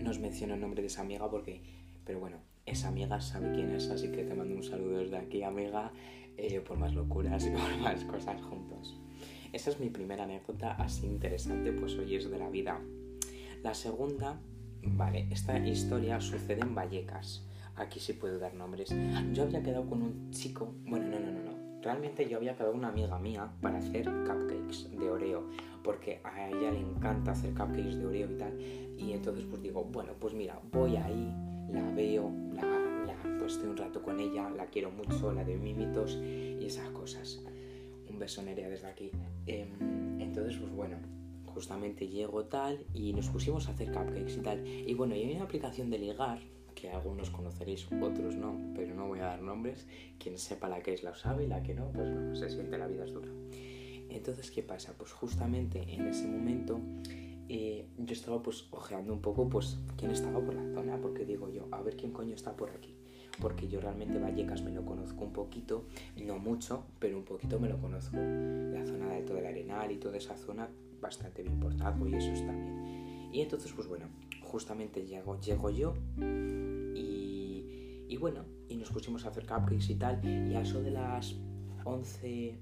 nos 0.02 0.18
menciono 0.18 0.54
el 0.54 0.60
nombre 0.60 0.82
de 0.82 0.88
esa 0.88 1.02
amiga 1.02 1.30
porque, 1.30 1.62
pero 2.04 2.20
bueno, 2.20 2.38
esa 2.66 2.88
amiga 2.88 3.20
sabe 3.20 3.52
quién 3.52 3.70
es, 3.74 3.88
así 3.88 4.10
que 4.10 4.24
te 4.24 4.34
mando 4.34 4.54
un 4.54 4.62
saludo 4.62 4.98
desde 4.98 5.16
aquí, 5.16 5.42
amiga, 5.42 5.92
eh, 6.36 6.60
por 6.60 6.78
más 6.78 6.94
locuras 6.94 7.46
y 7.46 7.50
por 7.50 7.76
más 7.78 8.04
cosas 8.04 8.40
juntos. 8.42 9.00
Esa 9.52 9.68
es 9.68 9.80
mi 9.80 9.90
primera 9.90 10.24
anécdota 10.24 10.72
así 10.72 11.06
interesante, 11.06 11.72
pues 11.72 11.94
hoy 11.98 12.16
es 12.16 12.30
de 12.30 12.38
la 12.38 12.48
vida. 12.48 12.80
La 13.62 13.74
segunda, 13.74 14.40
vale, 14.82 15.28
esta 15.30 15.58
historia 15.58 16.22
sucede 16.22 16.62
en 16.62 16.74
Vallecas. 16.74 17.46
Aquí 17.76 18.00
sí 18.00 18.14
puedo 18.14 18.38
dar 18.38 18.54
nombres. 18.54 18.94
Yo 19.34 19.42
había 19.42 19.62
quedado 19.62 19.86
con 19.86 20.02
un 20.02 20.30
chico, 20.30 20.74
bueno, 20.86 21.06
no, 21.08 21.20
no, 21.20 21.32
no, 21.32 21.42
no. 21.42 21.82
Realmente 21.82 22.26
yo 22.30 22.38
había 22.38 22.54
quedado 22.54 22.72
con 22.72 22.78
una 22.80 22.88
amiga 22.88 23.18
mía 23.18 23.52
para 23.60 23.76
hacer 23.76 24.04
cupcakes 24.04 24.90
de 24.98 25.10
Oreo, 25.10 25.46
porque 25.84 26.22
a 26.24 26.48
ella 26.48 26.70
le 26.70 26.80
encanta 26.80 27.32
hacer 27.32 27.50
cupcakes 27.50 27.98
de 27.98 28.06
Oreo 28.06 28.30
y 28.30 28.38
tal. 28.38 28.58
Y 28.58 29.12
entonces 29.12 29.44
pues 29.44 29.60
digo, 29.60 29.84
bueno, 29.84 30.14
pues 30.18 30.32
mira, 30.32 30.58
voy 30.72 30.96
ahí, 30.96 31.30
la 31.70 31.90
veo, 31.90 32.32
la, 32.54 32.62
la 32.62 33.38
pues 33.38 33.52
estoy 33.52 33.68
un 33.68 33.76
rato 33.76 34.02
con 34.02 34.18
ella, 34.18 34.48
la 34.48 34.64
quiero 34.66 34.90
mucho, 34.90 35.30
la 35.32 35.44
de 35.44 35.58
mimitos 35.58 36.16
y 36.22 36.64
esas 36.64 36.88
cosas. 36.90 37.44
Beso 38.22 38.40
Nerea 38.40 38.68
desde 38.68 38.86
aquí. 38.86 39.10
Em, 39.46 40.20
entonces, 40.20 40.56
pues 40.56 40.72
bueno, 40.72 40.96
justamente 41.46 42.06
llego 42.06 42.44
tal 42.44 42.84
y 42.94 43.12
nos 43.12 43.28
pusimos 43.28 43.68
a 43.68 43.72
hacer 43.72 43.90
cupcakes 43.90 44.36
y 44.36 44.40
tal. 44.40 44.66
Y 44.66 44.94
bueno, 44.94 45.16
y 45.16 45.24
hay 45.24 45.34
una 45.34 45.44
aplicación 45.44 45.90
de 45.90 45.98
ligar 45.98 46.38
que 46.76 46.88
algunos 46.90 47.30
conoceréis, 47.30 47.88
otros 48.00 48.36
no, 48.36 48.58
pero 48.76 48.94
no 48.94 49.08
voy 49.08 49.18
a 49.18 49.24
dar 49.24 49.42
nombres. 49.42 49.88
Quien 50.20 50.38
sepa 50.38 50.68
la 50.68 50.80
que 50.82 50.94
es 50.94 51.02
la 51.02 51.16
sabe 51.16 51.44
y 51.44 51.48
la 51.48 51.64
que 51.64 51.74
no, 51.74 51.90
pues 51.90 52.08
no, 52.10 52.36
se 52.36 52.48
siente 52.48 52.78
la 52.78 52.86
vida 52.86 53.04
es 53.04 53.12
dura. 53.12 53.32
Entonces, 54.08 54.52
¿qué 54.52 54.62
pasa? 54.62 54.94
Pues 54.96 55.12
justamente 55.12 55.82
en 55.92 56.06
ese 56.06 56.28
momento 56.28 56.80
eh, 57.48 57.88
yo 57.98 58.12
estaba 58.12 58.40
pues 58.40 58.68
ojeando 58.70 59.12
un 59.12 59.20
poco 59.20 59.48
pues 59.48 59.78
quién 59.96 60.12
estaba 60.12 60.40
por 60.40 60.54
la 60.54 60.72
zona, 60.74 60.96
porque 61.00 61.24
digo 61.24 61.50
yo, 61.50 61.66
a 61.72 61.82
ver 61.82 61.96
quién 61.96 62.12
coño 62.12 62.36
está 62.36 62.54
por 62.54 62.70
aquí. 62.70 62.94
Porque 63.40 63.66
yo 63.66 63.80
realmente 63.80 64.18
Vallecas 64.18 64.62
me 64.62 64.70
lo 64.70 64.84
conozco 64.84 65.24
un 65.24 65.32
poquito, 65.32 65.86
no 66.24 66.38
mucho, 66.38 66.86
pero 66.98 67.16
un 67.16 67.24
poquito 67.24 67.58
me 67.58 67.68
lo 67.68 67.78
conozco. 67.78 68.16
La 68.16 68.84
zona 68.84 69.08
de 69.08 69.16
Alto 69.16 69.34
del 69.34 69.46
Arenal 69.46 69.90
y 69.90 69.96
toda 69.96 70.16
esa 70.16 70.36
zona 70.36 70.68
bastante 71.00 71.42
bien 71.42 71.58
portado 71.58 72.06
y 72.06 72.14
eso 72.14 72.30
está 72.30 72.52
bien. 72.52 73.30
Y 73.32 73.40
entonces 73.40 73.72
pues 73.72 73.88
bueno, 73.88 74.06
justamente 74.42 75.06
llego, 75.06 75.40
llego 75.40 75.70
yo 75.70 75.94
y, 76.94 78.04
y 78.08 78.16
bueno, 78.18 78.44
y 78.68 78.76
nos 78.76 78.90
pusimos 78.90 79.24
a 79.24 79.30
hacer 79.30 79.46
cupcakes 79.46 79.90
y 79.90 79.94
tal, 79.96 80.20
y 80.24 80.54
a 80.54 80.60
eso 80.60 80.82
de 80.82 80.90
las 80.90 81.34
11 81.84 82.58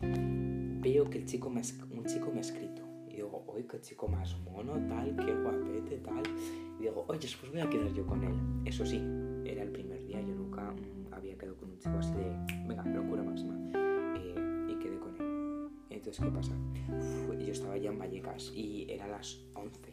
veo 0.00 1.08
que 1.08 1.18
el 1.18 1.26
chico 1.26 1.48
me, 1.48 1.62
un 1.90 2.04
chico 2.04 2.30
me 2.30 2.38
ha 2.38 2.40
escrito. 2.40 2.82
Y 3.08 3.16
digo, 3.16 3.44
oye, 3.46 3.66
qué 3.66 3.80
chico 3.80 4.08
más 4.08 4.36
mono, 4.40 4.74
tal, 4.88 5.14
qué 5.16 5.34
guapete, 5.34 5.98
tal. 5.98 6.22
Y 6.78 6.82
digo, 6.82 7.04
oye, 7.08 7.28
pues 7.40 7.52
voy 7.52 7.60
a 7.60 7.68
quedar 7.68 7.92
yo 7.92 8.06
con 8.06 8.24
él. 8.24 8.34
Eso 8.64 8.84
sí, 8.84 9.00
era 9.44 9.62
el 9.62 9.70
primer 9.70 10.04
día, 10.06 10.20
yo 10.20 10.34
nunca 10.34 10.70
mm, 10.72 11.12
había 11.12 11.36
quedado 11.36 11.56
con 11.56 11.70
un 11.70 11.78
chico 11.78 11.96
así 11.98 12.12
de, 12.14 12.36
venga, 12.66 12.84
locura 12.84 13.22
máxima. 13.22 13.54
Eh, 14.16 14.66
y 14.68 14.74
quedé 14.78 14.98
con 14.98 15.14
él. 15.16 15.68
Entonces, 15.90 16.24
¿qué 16.24 16.30
pasa? 16.30 16.52
yo 17.38 17.52
estaba 17.52 17.76
ya 17.76 17.90
en 17.90 17.98
Vallecas 17.98 18.52
y 18.54 18.86
era 18.88 19.06
las 19.06 19.40
11. 19.54 19.92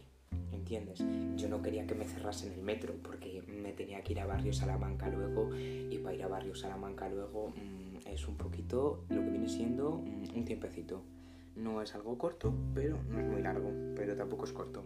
¿Entiendes? 0.52 1.04
Yo 1.36 1.50
no 1.50 1.62
quería 1.62 1.86
que 1.86 1.96
me 1.96 2.06
cerrasen 2.06 2.54
el 2.54 2.62
metro 2.62 2.94
porque 3.02 3.42
me 3.48 3.74
tenía 3.74 4.04
que 4.04 4.14
ir 4.14 4.20
a 4.20 4.26
Barrio 4.26 4.54
Salamanca 4.54 5.10
luego 5.10 5.50
y 5.56 5.98
para 6.00 6.16
ir 6.16 6.24
a 6.24 6.28
Barrio 6.28 6.56
Salamanca 6.56 7.10
luego 7.10 7.50
mm, 7.50 8.08
es 8.08 8.28
un 8.28 8.36
poquito 8.36 9.04
lo 9.10 9.24
que 9.24 9.30
viene 9.30 9.50
siendo 9.50 9.98
mm, 9.98 10.38
un 10.38 10.46
tiempecito. 10.46 11.02
No 11.56 11.82
es 11.82 11.94
algo 11.96 12.18
corto, 12.18 12.54
pero 12.74 12.98
no 13.10 13.20
es 13.20 13.26
muy 13.26 13.42
largo, 13.42 13.72
pero 13.96 14.16
tampoco 14.16 14.46
es 14.46 14.54
corto. 14.54 14.84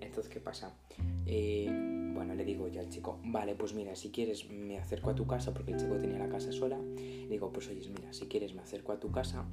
Entonces, 0.00 0.32
¿qué 0.32 0.40
pasa? 0.40 0.72
Eh, 1.26 1.97
bueno, 2.18 2.34
le 2.34 2.44
digo 2.44 2.66
yo 2.66 2.80
al 2.80 2.88
chico, 2.88 3.20
vale, 3.22 3.54
pues 3.54 3.74
mira, 3.74 3.94
si 3.94 4.10
quieres 4.10 4.50
me 4.50 4.76
acerco 4.76 5.10
a 5.10 5.14
tu 5.14 5.24
casa, 5.24 5.54
porque 5.54 5.70
el 5.70 5.78
chico 5.78 5.96
tenía 5.98 6.18
la 6.18 6.28
casa 6.28 6.50
sola. 6.50 6.76
Le 6.76 7.28
digo, 7.28 7.52
pues 7.52 7.68
oye, 7.68 7.88
mira, 7.90 8.12
si 8.12 8.26
quieres 8.26 8.54
me 8.54 8.60
acerco 8.60 8.90
a 8.90 8.98
tu 8.98 9.12
casa 9.12 9.46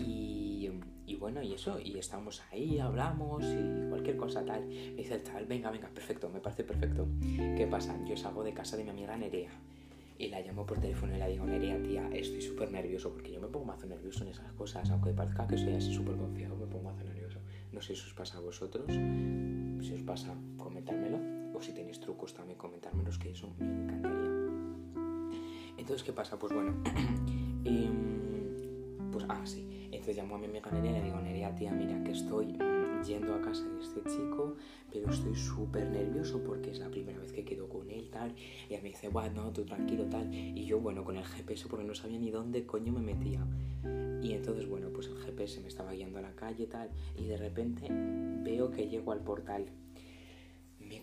y, 0.00 0.70
y 1.06 1.14
bueno, 1.16 1.42
y 1.42 1.52
eso, 1.52 1.78
y 1.78 1.98
estamos 1.98 2.42
ahí, 2.50 2.78
hablamos 2.78 3.44
y 3.44 3.90
cualquier 3.90 4.16
cosa 4.16 4.42
tal. 4.42 4.66
Me 4.66 5.02
dice 5.02 5.16
el 5.16 5.22
tal, 5.22 5.44
venga, 5.44 5.70
venga, 5.70 5.88
perfecto, 5.88 6.30
me 6.30 6.40
parece 6.40 6.64
perfecto. 6.64 7.06
¿Qué 7.36 7.66
pasa? 7.70 7.94
Yo 8.06 8.16
salgo 8.16 8.42
de 8.42 8.54
casa 8.54 8.78
de 8.78 8.84
mi 8.84 8.88
amiga 8.88 9.14
Nerea 9.18 9.50
y 10.18 10.28
la 10.28 10.40
llamo 10.40 10.64
por 10.64 10.80
teléfono 10.80 11.14
y 11.14 11.18
la 11.18 11.26
digo, 11.26 11.44
Nerea, 11.44 11.82
tía, 11.82 12.08
estoy 12.10 12.40
súper 12.40 12.70
nervioso 12.72 13.12
porque 13.12 13.32
yo 13.32 13.40
me 13.42 13.48
pongo 13.48 13.66
más 13.66 13.84
nervioso 13.84 14.24
en 14.24 14.30
esas 14.30 14.50
cosas, 14.54 14.88
aunque 14.88 15.10
parezca 15.10 15.46
que 15.46 15.58
soy 15.58 15.74
así 15.74 15.92
súper 15.92 16.16
confiado, 16.16 16.56
me 16.56 16.64
pongo 16.64 16.84
más 16.84 16.96
nervioso. 16.96 17.38
No 17.70 17.82
sé 17.82 17.94
si 17.94 18.00
os 18.00 18.14
pasa 18.14 18.38
a 18.38 18.40
vosotros, 18.40 18.86
si 18.88 19.92
os 19.92 20.00
pasa, 20.06 20.34
comentármelo, 20.56 21.35
o 21.56 21.62
si 21.62 21.72
tenéis 21.72 21.98
trucos 21.98 22.34
también 22.34 22.58
comentármelos, 22.58 23.18
que 23.18 23.30
eso 23.30 23.50
me 23.58 23.66
encantaría. 23.66 24.30
Entonces, 25.78 26.02
¿qué 26.04 26.12
pasa? 26.12 26.38
Pues 26.38 26.52
bueno, 26.52 26.74
em, 27.64 29.10
pues, 29.10 29.24
ah, 29.28 29.40
sí, 29.44 29.88
entonces 29.90 30.16
llamo 30.16 30.34
a 30.34 30.38
mi 30.38 30.46
amiga 30.46 30.70
Nerea 30.70 30.90
y 30.90 30.94
le 30.94 31.02
digo, 31.04 31.20
Nerea, 31.20 31.54
tía, 31.54 31.72
mira, 31.72 32.02
que 32.04 32.12
estoy 32.12 32.58
yendo 33.06 33.34
a 33.34 33.40
casa 33.40 33.64
de 33.68 33.80
este 33.80 34.02
chico, 34.04 34.56
pero 34.92 35.10
estoy 35.10 35.34
súper 35.34 35.88
nervioso 35.88 36.42
porque 36.42 36.72
es 36.72 36.78
la 36.78 36.90
primera 36.90 37.18
vez 37.20 37.32
que 37.32 37.44
quedo 37.44 37.68
con 37.68 37.88
él, 37.88 38.10
tal. 38.10 38.34
Y 38.68 38.74
él 38.74 38.82
me 38.82 38.90
dice, 38.90 39.08
bueno, 39.08 39.44
no, 39.44 39.52
tú 39.52 39.64
tranquilo, 39.64 40.04
tal. 40.06 40.32
Y 40.34 40.66
yo, 40.66 40.80
bueno, 40.80 41.04
con 41.04 41.16
el 41.16 41.24
GPS 41.24 41.68
porque 41.68 41.86
no 41.86 41.94
sabía 41.94 42.18
ni 42.18 42.30
dónde 42.30 42.66
coño 42.66 42.92
me 42.92 43.00
metía. 43.00 43.46
Y 44.22 44.32
entonces, 44.32 44.68
bueno, 44.68 44.90
pues 44.92 45.06
el 45.06 45.16
GPS 45.18 45.60
me 45.60 45.68
estaba 45.68 45.92
guiando 45.92 46.18
a 46.18 46.22
la 46.22 46.34
calle, 46.34 46.66
tal. 46.66 46.90
Y 47.16 47.24
de 47.26 47.36
repente 47.36 47.86
veo 47.88 48.70
que 48.70 48.88
llego 48.88 49.12
al 49.12 49.20
portal. 49.20 49.66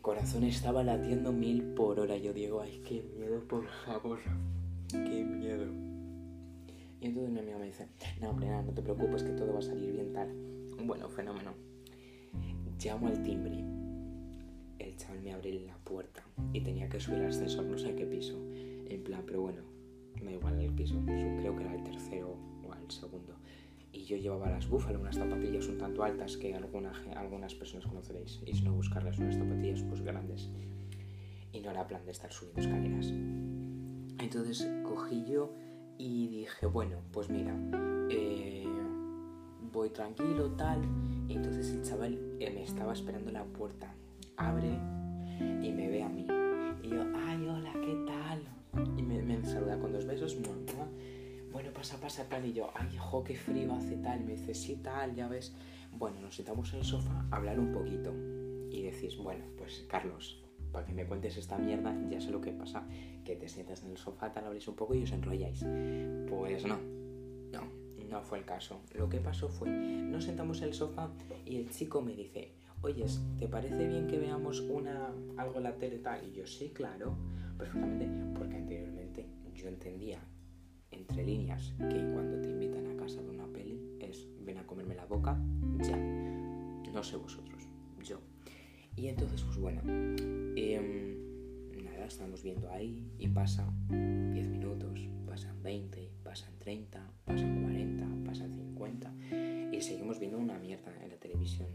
Corazón 0.03 0.43
estaba 0.43 0.83
latiendo 0.83 1.31
mil 1.31 1.63
por 1.63 1.97
hora. 1.97 2.17
Yo 2.17 2.33
digo, 2.33 2.59
ay, 2.59 2.81
qué 2.85 3.01
miedo, 3.15 3.41
por 3.47 3.65
favor. 3.85 4.19
Qué 4.89 5.23
miedo. 5.23 5.63
Y 6.99 7.05
entonces 7.05 7.31
mi 7.31 7.39
amiga 7.39 7.57
me 7.57 7.67
dice, 7.67 7.87
no, 8.19 8.31
hombre, 8.31 8.47
nada, 8.47 8.63
no 8.63 8.73
te 8.73 8.81
preocupes, 8.81 9.23
que 9.23 9.31
todo 9.31 9.53
va 9.53 9.59
a 9.59 9.61
salir 9.61 9.93
bien, 9.93 10.11
tal. 10.11 10.27
Bueno, 10.85 11.07
fenómeno. 11.07 11.53
Llamo 12.83 13.07
al 13.07 13.23
timbre. 13.23 13.63
El 14.77 14.97
chaval 14.97 15.21
me 15.21 15.31
abre 15.31 15.53
la 15.61 15.77
puerta 15.77 16.21
y 16.51 16.59
tenía 16.59 16.89
que 16.89 16.99
subir 16.99 17.19
al 17.19 17.29
ascensor, 17.29 17.63
no 17.63 17.77
sé 17.77 17.95
qué 17.95 18.05
piso. 18.05 18.37
En 18.53 19.03
plan, 19.05 19.23
pero 19.25 19.39
bueno, 19.39 19.61
me 20.21 20.31
da 20.31 20.31
igual 20.33 20.59
el 20.59 20.73
piso. 20.73 20.95
Creo 21.05 21.55
que 21.55 21.63
era 21.63 21.75
el 21.75 21.83
tercero 21.85 22.35
o 22.67 22.73
el 22.73 22.91
segundo. 22.91 23.37
Y 23.93 24.05
yo 24.05 24.17
llevaba 24.17 24.49
las 24.49 24.67
búfalas, 24.67 24.99
unas 24.99 25.15
zapatillas 25.15 25.67
un 25.67 25.77
tanto 25.77 26.03
altas 26.03 26.35
que 26.35 26.55
algunas 26.55 27.53
personas 27.53 27.85
conoceréis. 27.85 28.41
Y 28.45 28.53
si 28.55 28.63
no, 28.63 28.73
buscarlas, 28.73 29.19
unas 29.19 29.35
zapatillas 29.35 29.83
pues 29.83 30.01
grandes. 30.01 30.49
Y 31.51 31.61
no 31.61 31.69
era 31.69 31.87
plan 31.87 32.03
de 32.03 32.11
estar 32.11 32.31
subiendo 32.33 32.61
escaleras. 32.61 33.13
Entonces 34.19 34.67
cogí 34.83 35.23
yo 35.25 35.53
y 35.99 36.27
dije, 36.27 36.65
bueno, 36.65 36.97
pues 37.11 37.29
mira, 37.29 37.55
eh, 38.09 38.65
voy 39.71 39.91
tranquilo, 39.91 40.49
tal. 40.51 40.81
Y 41.27 41.35
entonces 41.35 41.71
el 41.71 41.83
chaval 41.83 42.17
eh, 42.39 42.51
me 42.51 42.63
estaba 42.63 42.93
esperando 42.93 43.29
en 43.29 43.35
la 43.35 43.45
puerta. 43.45 43.93
Abre 44.37 44.79
y 45.61 45.71
me 45.71 45.87
ve 45.89 46.01
a 46.01 46.09
mí. 46.09 46.25
Y 46.81 46.89
yo, 46.89 47.03
ay, 47.15 47.47
hola, 47.47 47.73
¿qué 47.73 47.95
tal? 48.07 48.43
Y 48.97 49.03
me 49.03 49.45
saluda 49.45 49.79
con 49.79 49.93
dos 49.93 50.05
besos. 50.05 50.35
Bueno, 51.53 51.71
pasa, 51.71 51.97
pasa, 52.01 52.27
tal. 52.27 52.45
Y 52.45 52.53
yo, 52.53 52.71
ay, 52.75 52.97
jo, 52.97 53.23
qué 53.23 53.35
frío 53.35 53.73
hace 53.73 53.95
tal. 53.97 54.25
Me 54.25 54.33
dice, 54.33 54.53
sí, 54.53 54.75
tal, 54.83 55.15
ya 55.15 55.27
ves. 55.27 55.55
Bueno, 55.91 56.19
nos 56.19 56.35
sentamos 56.35 56.73
en 56.73 56.79
el 56.79 56.85
sofá 56.85 57.25
a 57.31 57.35
hablar 57.37 57.59
un 57.59 57.71
poquito. 57.71 58.11
Y 58.69 58.81
decís, 58.81 59.15
bueno, 59.17 59.45
pues 59.57 59.85
Carlos, 59.87 60.43
para 60.71 60.85
que 60.85 60.93
me 60.93 61.05
cuentes 61.05 61.37
esta 61.37 61.57
mierda, 61.57 61.95
ya 62.09 62.19
sé 62.19 62.31
lo 62.31 62.41
que 62.41 62.51
pasa. 62.51 62.85
Que 63.23 63.35
te 63.35 63.47
sientas 63.47 63.83
en 63.83 63.91
el 63.91 63.97
sofá, 63.97 64.33
tal, 64.33 64.45
habléis 64.45 64.67
un 64.67 64.75
poco 64.75 64.95
y 64.95 65.03
os 65.03 65.11
enrolláis. 65.11 65.63
Pues 66.27 66.65
no, 66.65 66.79
no 67.51 67.83
no 68.13 68.21
fue 68.21 68.37
el 68.37 68.45
caso. 68.45 68.79
Lo 68.93 69.09
que 69.09 69.19
pasó 69.19 69.49
fue, 69.49 69.69
nos 69.69 70.23
sentamos 70.23 70.61
en 70.61 70.69
el 70.69 70.73
sofá 70.73 71.09
y 71.45 71.57
el 71.57 71.69
chico 71.71 72.01
me 72.01 72.13
dice, 72.13 72.53
oye, 72.81 73.05
¿te 73.39 73.47
parece 73.47 73.87
bien 73.87 74.07
que 74.07 74.19
veamos 74.19 74.59
una 74.61 75.11
algo 75.37 75.57
en 75.57 75.63
la 75.63 75.75
tele 75.75 75.97
tal? 75.97 76.23
Y 76.27 76.33
yo, 76.33 76.45
sí, 76.45 76.69
claro, 76.69 77.17
perfectamente, 77.57 78.07
porque 78.37 78.55
anteriormente 78.55 79.25
yo 79.55 79.67
entendía 79.67 80.19
entre 80.93 81.25
líneas 81.25 81.73
que 81.77 82.11
cuando 82.13 82.39
te 82.41 82.49
invitan 82.49 82.87
a 82.87 82.95
casa 82.95 83.21
de 83.21 83.29
una 83.29 83.47
peli 83.47 83.79
es 83.99 84.27
ven 84.45 84.57
a 84.57 84.65
comerme 84.65 84.95
la 84.95 85.05
boca, 85.05 85.37
ya. 85.79 85.97
No 86.93 87.03
sé 87.03 87.17
vosotros, 87.17 87.63
yo. 88.03 88.19
Y 88.95 89.07
entonces, 89.07 89.41
pues 89.41 89.57
bueno, 89.57 89.81
em, 90.55 91.17
nada, 91.83 92.05
estamos 92.05 92.43
viendo 92.43 92.69
ahí 92.69 93.11
y 93.17 93.27
pasa 93.27 93.67
10 93.89 94.47
minutos, 94.47 95.09
pasan 95.25 95.63
20, 95.63 96.11
pasan 96.23 96.53
30, 96.59 97.01
pasan 97.25 97.63
40, 97.63 98.05
pasan 98.25 98.53
50 98.53 99.13
y 99.71 99.81
seguimos 99.81 100.19
viendo 100.19 100.37
una 100.37 100.59
mierda 100.59 100.93
en 101.01 101.09
la 101.09 101.17
televisión. 101.17 101.69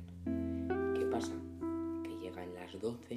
¿Qué 0.94 1.04
pasa? 1.06 1.32
Que 2.04 2.16
llegan 2.22 2.54
las 2.54 2.78
12 2.80 3.14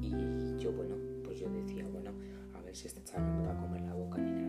y 0.00 0.10
yo, 0.58 0.72
bueno, 0.72 0.96
pues 1.22 1.38
yo 1.38 1.48
decía, 1.50 1.86
bueno, 1.86 2.10
a 2.54 2.60
ver 2.62 2.74
si 2.74 2.88
este 2.88 3.04
chaval 3.04 3.26
no 3.28 3.42
me 3.42 3.46
va 3.46 3.52
a 3.52 3.60
comer 3.60 3.82
la 3.82 3.94
boca 3.94 4.18
ni 4.18 4.30
nada, 4.32 4.47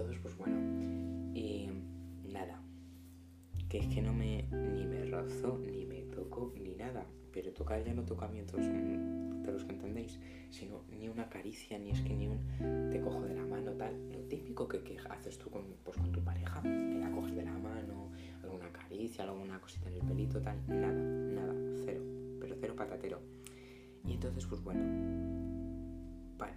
Entonces, 0.00 0.22
pues 0.22 0.36
bueno, 0.38 0.56
y 1.34 1.68
nada, 2.32 2.58
que 3.68 3.80
es 3.80 3.86
que 3.88 4.00
no 4.00 4.14
me 4.14 4.44
ni 4.50 4.86
me 4.86 5.04
rozo, 5.04 5.58
ni 5.58 5.84
me 5.84 6.00
toco, 6.04 6.54
ni 6.58 6.74
nada 6.74 7.06
pero 7.32 7.52
tocar 7.52 7.84
ya 7.84 7.92
no 7.92 8.02
tocamientos 8.02 8.60
mm, 8.60 9.42
de 9.42 9.52
los 9.52 9.64
que 9.64 9.72
entendéis, 9.72 10.18
sino 10.50 10.80
ni 10.98 11.08
una 11.08 11.28
caricia, 11.28 11.78
ni 11.78 11.90
es 11.90 12.00
que 12.00 12.14
ni 12.14 12.28
un 12.28 12.90
te 12.90 13.00
cojo 13.00 13.22
de 13.22 13.34
la 13.34 13.44
mano, 13.44 13.72
tal. 13.72 13.92
Lo 14.10 14.20
típico 14.20 14.66
que, 14.66 14.80
que 14.82 14.98
haces 15.10 15.38
tú 15.38 15.50
con, 15.50 15.64
pues, 15.84 15.98
con 15.98 16.10
tu 16.10 16.24
pareja, 16.24 16.62
que 16.62 16.98
la 16.98 17.10
coges 17.10 17.36
de 17.36 17.44
la 17.44 17.52
mano, 17.52 18.10
alguna 18.42 18.72
caricia, 18.72 19.24
alguna 19.24 19.60
cosita 19.60 19.90
en 19.90 19.96
el 19.96 20.02
pelito, 20.02 20.40
tal. 20.40 20.58
Nada, 20.66 20.92
nada, 20.92 21.54
cero, 21.84 22.02
pero 22.40 22.56
cero 22.58 22.74
patatero. 22.74 23.20
Y 24.04 24.14
entonces, 24.14 24.46
pues 24.46 24.62
bueno, 24.64 24.80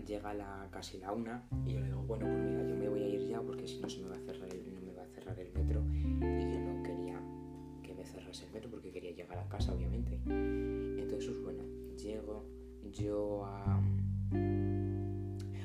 llega 0.06 0.34
la, 0.34 0.68
casi 0.72 0.98
la 0.98 1.12
una 1.12 1.44
y 1.66 1.74
yo 1.74 1.80
le 1.80 1.88
digo, 1.88 2.04
bueno, 2.04 2.26
pues 2.26 2.40
mira, 2.40 2.64
yo 2.64 2.76
me 2.76 2.90
voy 2.90 3.03
porque 3.42 3.68
si 3.68 3.80
no 3.80 3.90
se 3.90 4.02
me 4.02 4.10
va 4.10 4.16
a 4.16 4.20
cerrar 4.20 4.50
el, 4.54 4.74
no 4.74 4.82
me 4.82 4.94
va 4.94 5.04
a 5.04 5.08
cerrar 5.08 5.40
el 5.40 5.52
metro 5.52 5.84
y 5.92 6.54
yo 6.54 6.60
no 6.60 6.84
quería 6.84 7.22
que 7.82 7.94
me 7.94 8.04
de 8.04 8.06
cerrarse 8.06 8.46
el 8.46 8.52
metro 8.52 8.70
porque 8.70 8.92
quería 8.92 9.12
llegar 9.12 9.38
a 9.38 9.48
casa, 9.48 9.74
obviamente. 9.74 10.20
Entonces, 10.26 11.32
pues 11.32 11.44
bueno, 11.44 11.64
llego 11.98 12.46
yo 12.92 13.46
a... 13.46 13.82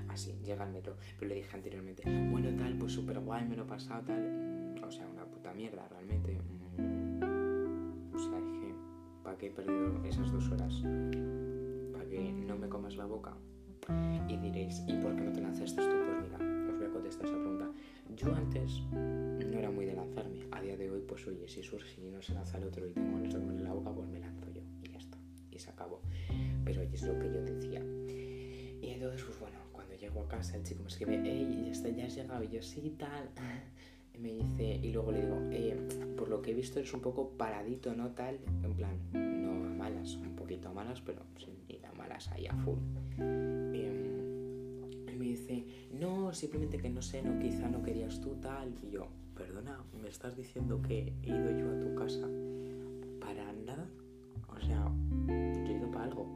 Así, 0.09 0.33
ah, 0.33 0.45
llega 0.45 0.65
el 0.65 0.73
metro, 0.73 0.97
pero 1.19 1.29
le 1.29 1.37
dije 1.37 1.55
anteriormente, 1.55 2.03
bueno, 2.31 2.51
tal, 2.57 2.77
pues 2.79 2.93
súper 2.93 3.21
guay, 3.21 3.47
me 3.47 3.57
lo 3.57 3.65
he 3.65 3.67
pasado, 3.67 4.03
tal. 4.07 4.21
Mm, 4.21 4.83
o 4.83 4.91
sea, 4.91 5.07
una 5.07 5.25
puta 5.27 5.53
mierda, 5.53 5.87
realmente. 5.89 6.39
Mm, 6.79 8.15
o 8.15 8.19
sea, 8.19 8.39
que, 8.39 8.75
¿para 9.23 9.39
qué 9.39 9.47
he 9.47 9.51
perdido 9.51 10.05
esas 10.05 10.33
dos 10.33 10.51
horas? 10.51 10.75
¿Para 11.93 12.05
que 12.09 12.33
no 12.33 12.57
me 12.57 12.69
comas 12.69 12.97
la 12.97 13.07
boca? 13.07 13.37
Y 14.29 14.37
diréis, 14.37 14.83
¿y 14.87 14.95
por 14.95 15.15
qué 15.15 15.23
no 15.23 15.33
te 15.33 15.41
lanzaste 15.41 15.81
tú? 15.81 15.89
Pues 15.89 16.23
mira, 16.23 16.58
contestar 17.09 17.27
esa 17.27 17.39
pregunta. 17.39 17.71
Yo 18.17 18.35
antes 18.35 18.83
no 18.93 19.59
era 19.59 19.71
muy 19.71 19.87
de 19.87 19.95
lanzarme. 19.95 20.47
A 20.51 20.61
día 20.61 20.77
de 20.77 20.91
hoy, 20.91 21.01
pues 21.07 21.27
oye, 21.27 21.49
si 21.49 21.63
surge 21.63 22.01
y 22.03 22.11
no 22.11 22.21
se 22.21 22.35
lanza 22.35 22.59
el 22.59 22.65
otro 22.65 22.87
y 22.87 22.93
tengo 22.93 23.19
de 23.19 23.29
en 23.29 23.65
la 23.65 23.73
boca, 23.73 23.93
pues 23.93 24.09
me 24.09 24.21
lanzo 24.21 24.47
yo. 24.53 24.61
Y 24.83 24.91
ya 24.91 24.99
está. 24.99 25.17
Y 25.51 25.59
se 25.59 25.71
acabó. 25.71 26.01
Pero 26.65 26.83
es 26.83 27.03
lo 27.03 27.19
que 27.19 27.27
yo 27.27 27.43
decía. 27.43 27.83
Y 28.81 28.91
entonces, 28.91 29.23
pues 29.25 29.41
bueno, 29.41 29.57
cuando 29.73 29.95
llego 29.95 30.21
a 30.21 30.29
casa, 30.29 30.57
el 30.57 30.65
chico 30.65 30.83
me 30.83 30.89
escribe, 30.89 31.21
hey, 31.25 31.63
ya, 31.67 31.73
está, 31.73 31.89
has 31.89 32.15
llegado. 32.15 32.43
Y 32.45 32.49
yo, 32.49 32.63
sí, 32.63 32.95
tal. 32.99 33.31
Y 34.15 34.21
me 34.21 34.33
dice, 34.33 34.81
y 34.83 34.91
luego 34.93 35.13
le 35.13 35.21
digo, 35.21 35.39
eh, 35.53 35.77
por 36.17 36.29
lo 36.29 36.43
que 36.43 36.51
he 36.51 36.55
visto 36.55 36.81
eres 36.81 36.93
un 36.93 37.01
poco 37.01 37.31
paradito, 37.37 37.95
¿no? 37.95 38.11
Tal, 38.11 38.41
en 38.65 38.75
plan, 38.75 38.99
no 39.13 39.53
malas, 39.77 40.17
un 40.17 40.35
poquito 40.35 40.75
malas, 40.75 41.01
pero 41.03 41.23
sin 41.39 41.55
ir 41.69 41.87
a 41.87 41.93
malas 41.93 42.27
ahí 42.33 42.49
a 42.49 42.57
full. 42.57 42.79
Me 45.19 45.25
dice, 45.27 45.65
no, 45.99 46.33
simplemente 46.33 46.79
que 46.79 46.89
no 46.89 47.03
sé, 47.03 47.23
no, 47.23 47.39
quizá 47.39 47.69
no 47.69 47.83
querías 47.83 48.21
tú 48.21 48.37
tal. 48.37 48.73
Y 48.83 48.91
yo, 48.91 49.09
perdona, 49.37 49.83
¿me 50.01 50.09
estás 50.09 50.37
diciendo 50.37 50.81
que 50.81 51.13
he 51.23 51.29
ido 51.29 51.59
yo 51.59 51.71
a 51.71 51.81
tu 51.81 51.95
casa 51.95 52.27
para 53.21 53.53
nada? 53.53 53.87
O 54.49 54.61
sea, 54.61 54.91
yo 55.27 55.33
he 55.33 55.77
ido 55.77 55.91
para 55.91 56.05
algo, 56.05 56.27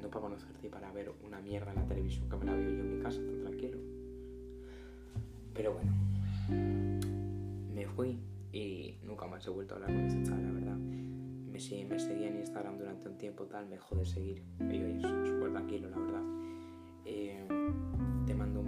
no 0.00 0.08
para 0.08 0.20
conocerte 0.20 0.66
y 0.66 0.70
para 0.70 0.92
ver 0.92 1.12
una 1.26 1.40
mierda 1.40 1.72
en 1.72 1.76
la 1.76 1.86
televisión 1.86 2.28
que 2.28 2.36
me 2.36 2.44
la 2.44 2.54
veo 2.54 2.70
yo 2.70 2.80
en 2.80 2.96
mi 2.96 3.02
casa, 3.02 3.18
tan 3.18 3.40
tranquilo. 3.40 3.78
Pero 5.54 5.72
bueno, 5.72 5.92
me 7.74 7.86
fui 7.86 8.18
y 8.52 8.98
nunca 9.02 9.26
más 9.26 9.46
he 9.46 9.50
vuelto 9.50 9.74
a 9.74 9.76
hablar 9.78 9.92
con 9.92 10.04
ese 10.06 10.22
chaval, 10.22 10.44
la 10.44 10.52
verdad. 10.52 10.76
Me, 10.76 11.84
me 11.86 11.98
seguía 11.98 12.28
en 12.28 12.38
Instagram 12.38 12.78
durante 12.78 13.08
un 13.08 13.18
tiempo 13.18 13.44
tal, 13.46 13.64
me 13.66 13.76
dejó 13.76 13.96
de 13.96 14.04
seguir. 14.04 14.42
Y 14.60 14.82
hoy 14.82 14.96
es 14.96 15.02
súper 15.02 15.50
tranquilo, 15.52 15.90
la 15.90 15.98
verdad. 15.98 16.22
Eh, 17.04 17.57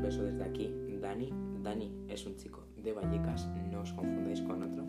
beso 0.00 0.23
desde 0.23 0.45
aquí, 0.45 0.73
Dani. 1.00 1.33
Dani 1.62 1.92
es 2.09 2.26
un 2.26 2.37
chico 2.37 2.64
de 2.76 2.92
Vallecas, 2.92 3.49
no 3.71 3.80
os 3.80 3.92
confundáis 3.92 4.40
con 4.42 4.62
otro. 4.62 4.88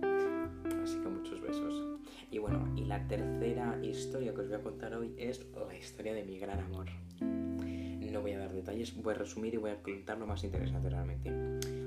Así 0.83 0.99
que 0.99 1.09
muchos 1.09 1.41
besos. 1.41 1.99
Y 2.31 2.37
bueno, 2.39 2.67
y 2.75 2.85
la 2.85 3.07
tercera 3.07 3.77
historia 3.83 4.33
que 4.33 4.41
os 4.41 4.47
voy 4.47 4.57
a 4.57 4.61
contar 4.61 4.93
hoy 4.95 5.13
es 5.17 5.45
la 5.67 5.75
historia 5.75 6.13
de 6.13 6.23
mi 6.23 6.37
gran 6.39 6.59
amor. 6.59 6.87
No 7.19 8.21
voy 8.21 8.33
a 8.33 8.39
dar 8.39 8.51
detalles, 8.51 9.01
voy 9.01 9.13
a 9.13 9.17
resumir 9.17 9.53
y 9.53 9.57
voy 9.57 9.71
a 9.71 9.81
contar 9.81 10.17
lo 10.17 10.27
más 10.27 10.43
interesante 10.43 10.89
realmente. 10.89 11.31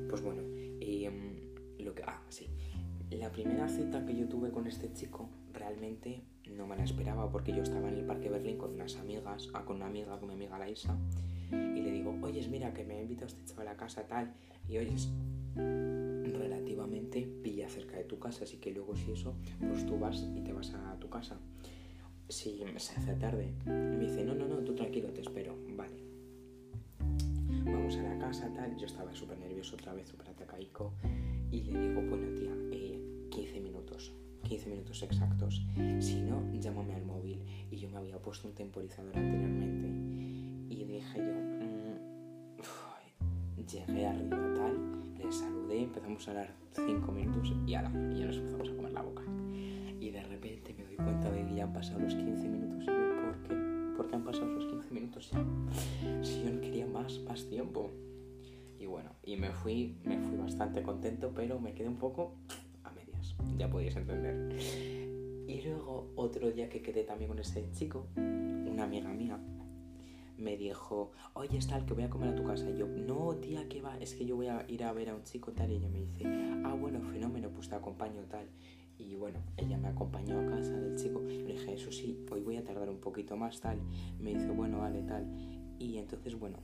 Pues 0.08 0.22
bueno, 0.22 0.42
eh, 0.80 1.10
lo 1.78 1.94
que... 1.94 2.02
Ah, 2.02 2.22
sí. 2.28 2.48
La 3.10 3.30
primera 3.30 3.68
cita 3.68 4.04
que 4.06 4.16
yo 4.16 4.26
tuve 4.26 4.50
con 4.50 4.66
este 4.66 4.92
chico 4.92 5.28
realmente 5.52 6.22
no 6.50 6.66
me 6.66 6.76
la 6.76 6.84
esperaba 6.84 7.30
porque 7.30 7.52
yo 7.52 7.62
estaba 7.62 7.88
en 7.88 7.98
el 7.98 8.06
Parque 8.06 8.28
Berlín 8.28 8.56
con 8.56 8.72
unas 8.72 8.96
amigas, 8.96 9.50
ah, 9.54 9.64
con 9.64 9.76
una 9.76 9.86
amiga, 9.86 10.18
con 10.18 10.28
mi 10.28 10.34
amiga 10.34 10.58
Laisa, 10.58 10.96
y 11.74 11.80
le 11.82 11.90
digo, 11.90 12.16
oyes, 12.22 12.48
mira, 12.48 12.72
que 12.72 12.84
me 12.84 12.94
ha 12.94 13.02
invitado 13.02 13.26
este 13.26 13.44
chaval 13.44 13.68
a 13.68 13.76
casa 13.76 14.06
tal, 14.06 14.32
y 14.68 14.78
oyes, 14.78 15.08
relativamente 15.54 17.28
pilla 17.42 17.68
cerca 17.68 17.96
de 17.96 18.04
tu 18.04 18.18
casa, 18.18 18.44
así 18.44 18.58
que 18.58 18.72
luego 18.72 18.96
si 18.96 19.12
eso, 19.12 19.34
pues 19.60 19.86
tú 19.86 19.98
vas 19.98 20.26
y 20.34 20.40
te 20.40 20.52
vas 20.52 20.72
a 20.74 20.98
tu 20.98 21.08
casa. 21.08 21.38
Si 22.28 22.62
se 22.78 22.96
hace 22.96 23.14
tarde, 23.14 23.52
me 23.66 23.98
dice, 23.98 24.24
no, 24.24 24.34
no, 24.34 24.48
no, 24.48 24.56
tú 24.58 24.74
tranquilo, 24.74 25.08
te 25.10 25.20
espero, 25.20 25.56
vale. 25.76 26.02
Vamos 27.64 27.96
a 27.96 28.02
la 28.02 28.18
casa, 28.18 28.52
tal, 28.52 28.76
yo 28.76 28.86
estaba 28.86 29.14
súper 29.14 29.38
nervioso 29.38 29.76
otra 29.76 29.92
vez, 29.92 30.08
súper 30.08 30.30
atacaico, 30.30 30.94
y 31.50 31.62
le 31.62 31.88
digo, 31.88 32.02
bueno 32.02 32.28
tía, 32.34 32.52
15 33.30 33.56
eh, 33.56 33.60
minutos, 33.60 34.12
15 34.42 34.70
minutos 34.70 35.02
exactos, 35.02 35.62
si 36.00 36.22
no, 36.22 36.42
llámame 36.52 36.94
al 36.94 37.04
móvil. 37.04 37.42
Y 37.70 37.76
yo 37.76 37.88
me 37.90 37.98
había 37.98 38.18
puesto 38.18 38.48
un 38.48 38.54
temporizador 38.54 39.16
anteriormente, 39.16 40.03
llegué 43.74 44.06
arriba 44.06 44.38
tal, 44.54 45.16
le 45.18 45.32
saludé, 45.32 45.82
empezamos 45.82 46.26
a 46.28 46.30
hablar 46.30 46.54
5 46.72 47.12
minutos 47.12 47.52
y, 47.66 47.74
ala, 47.74 47.90
y 48.14 48.20
ya 48.20 48.26
nos 48.26 48.36
empezamos 48.36 48.68
a 48.68 48.76
comer 48.76 48.92
la 48.92 49.02
boca. 49.02 49.22
Y 50.00 50.10
de 50.10 50.22
repente 50.22 50.74
me 50.74 50.84
doy 50.84 50.96
cuenta 50.96 51.30
de 51.30 51.44
que 51.44 51.54
ya 51.54 51.64
han 51.64 51.72
pasado 51.72 51.98
los 52.00 52.14
15 52.14 52.48
minutos. 52.48 52.84
Y 52.84 52.86
¿por 52.86 53.42
qué? 53.42 53.96
¿Por 53.96 54.08
qué 54.08 54.14
han 54.14 54.24
pasado 54.24 54.46
los 54.46 54.66
15 54.66 54.90
minutos 54.90 55.30
ya? 55.30 55.44
Si 56.22 56.44
yo 56.44 56.50
no 56.50 56.60
quería 56.60 56.86
más, 56.86 57.20
más 57.26 57.48
tiempo. 57.48 57.90
Y 58.78 58.86
bueno, 58.86 59.10
y 59.22 59.36
me 59.36 59.50
fui, 59.50 59.96
me 60.04 60.18
fui 60.18 60.36
bastante 60.36 60.82
contento, 60.82 61.32
pero 61.34 61.58
me 61.58 61.74
quedé 61.74 61.88
un 61.88 61.96
poco 61.96 62.34
a 62.84 62.90
medias, 62.90 63.34
ya 63.56 63.68
podéis 63.68 63.96
entender. 63.96 64.56
Y 65.48 65.62
luego 65.62 66.12
otro 66.16 66.50
día 66.50 66.68
que 66.68 66.82
quedé 66.82 67.04
también 67.04 67.28
con 67.28 67.38
ese 67.38 67.70
chico, 67.72 68.06
una 68.16 68.84
amiga 68.84 69.08
mía, 69.10 69.38
me 70.36 70.56
dijo, 70.56 71.12
oye, 71.34 71.58
es 71.58 71.66
tal, 71.66 71.84
que 71.86 71.94
voy 71.94 72.04
a 72.04 72.10
comer 72.10 72.30
a 72.30 72.34
tu 72.34 72.44
casa. 72.44 72.68
Y 72.70 72.76
yo, 72.76 72.86
no, 72.86 73.36
tía, 73.36 73.68
¿qué 73.68 73.80
va? 73.80 73.96
Es 73.98 74.14
que 74.14 74.24
yo 74.24 74.36
voy 74.36 74.48
a 74.48 74.64
ir 74.68 74.84
a 74.84 74.92
ver 74.92 75.10
a 75.10 75.14
un 75.14 75.22
chico 75.22 75.52
tal. 75.52 75.70
Y 75.70 75.76
ella 75.76 75.88
me 75.88 76.00
dice, 76.00 76.24
ah, 76.64 76.74
bueno, 76.74 77.00
fenómeno, 77.00 77.50
pues 77.50 77.68
te 77.68 77.74
acompaño 77.74 78.22
tal. 78.28 78.46
Y 78.98 79.16
bueno, 79.16 79.40
ella 79.56 79.76
me 79.76 79.88
acompañó 79.88 80.38
a 80.40 80.46
casa 80.46 80.72
del 80.72 80.96
chico. 80.96 81.20
Le 81.20 81.52
dije, 81.52 81.74
eso 81.74 81.90
sí, 81.90 82.24
hoy 82.30 82.40
voy 82.40 82.56
a 82.56 82.64
tardar 82.64 82.88
un 82.88 82.98
poquito 82.98 83.36
más 83.36 83.60
tal. 83.60 83.78
Me 84.20 84.34
dice, 84.34 84.50
bueno, 84.50 84.78
vale, 84.78 85.02
tal. 85.02 85.26
Y 85.78 85.98
entonces, 85.98 86.38
bueno, 86.38 86.58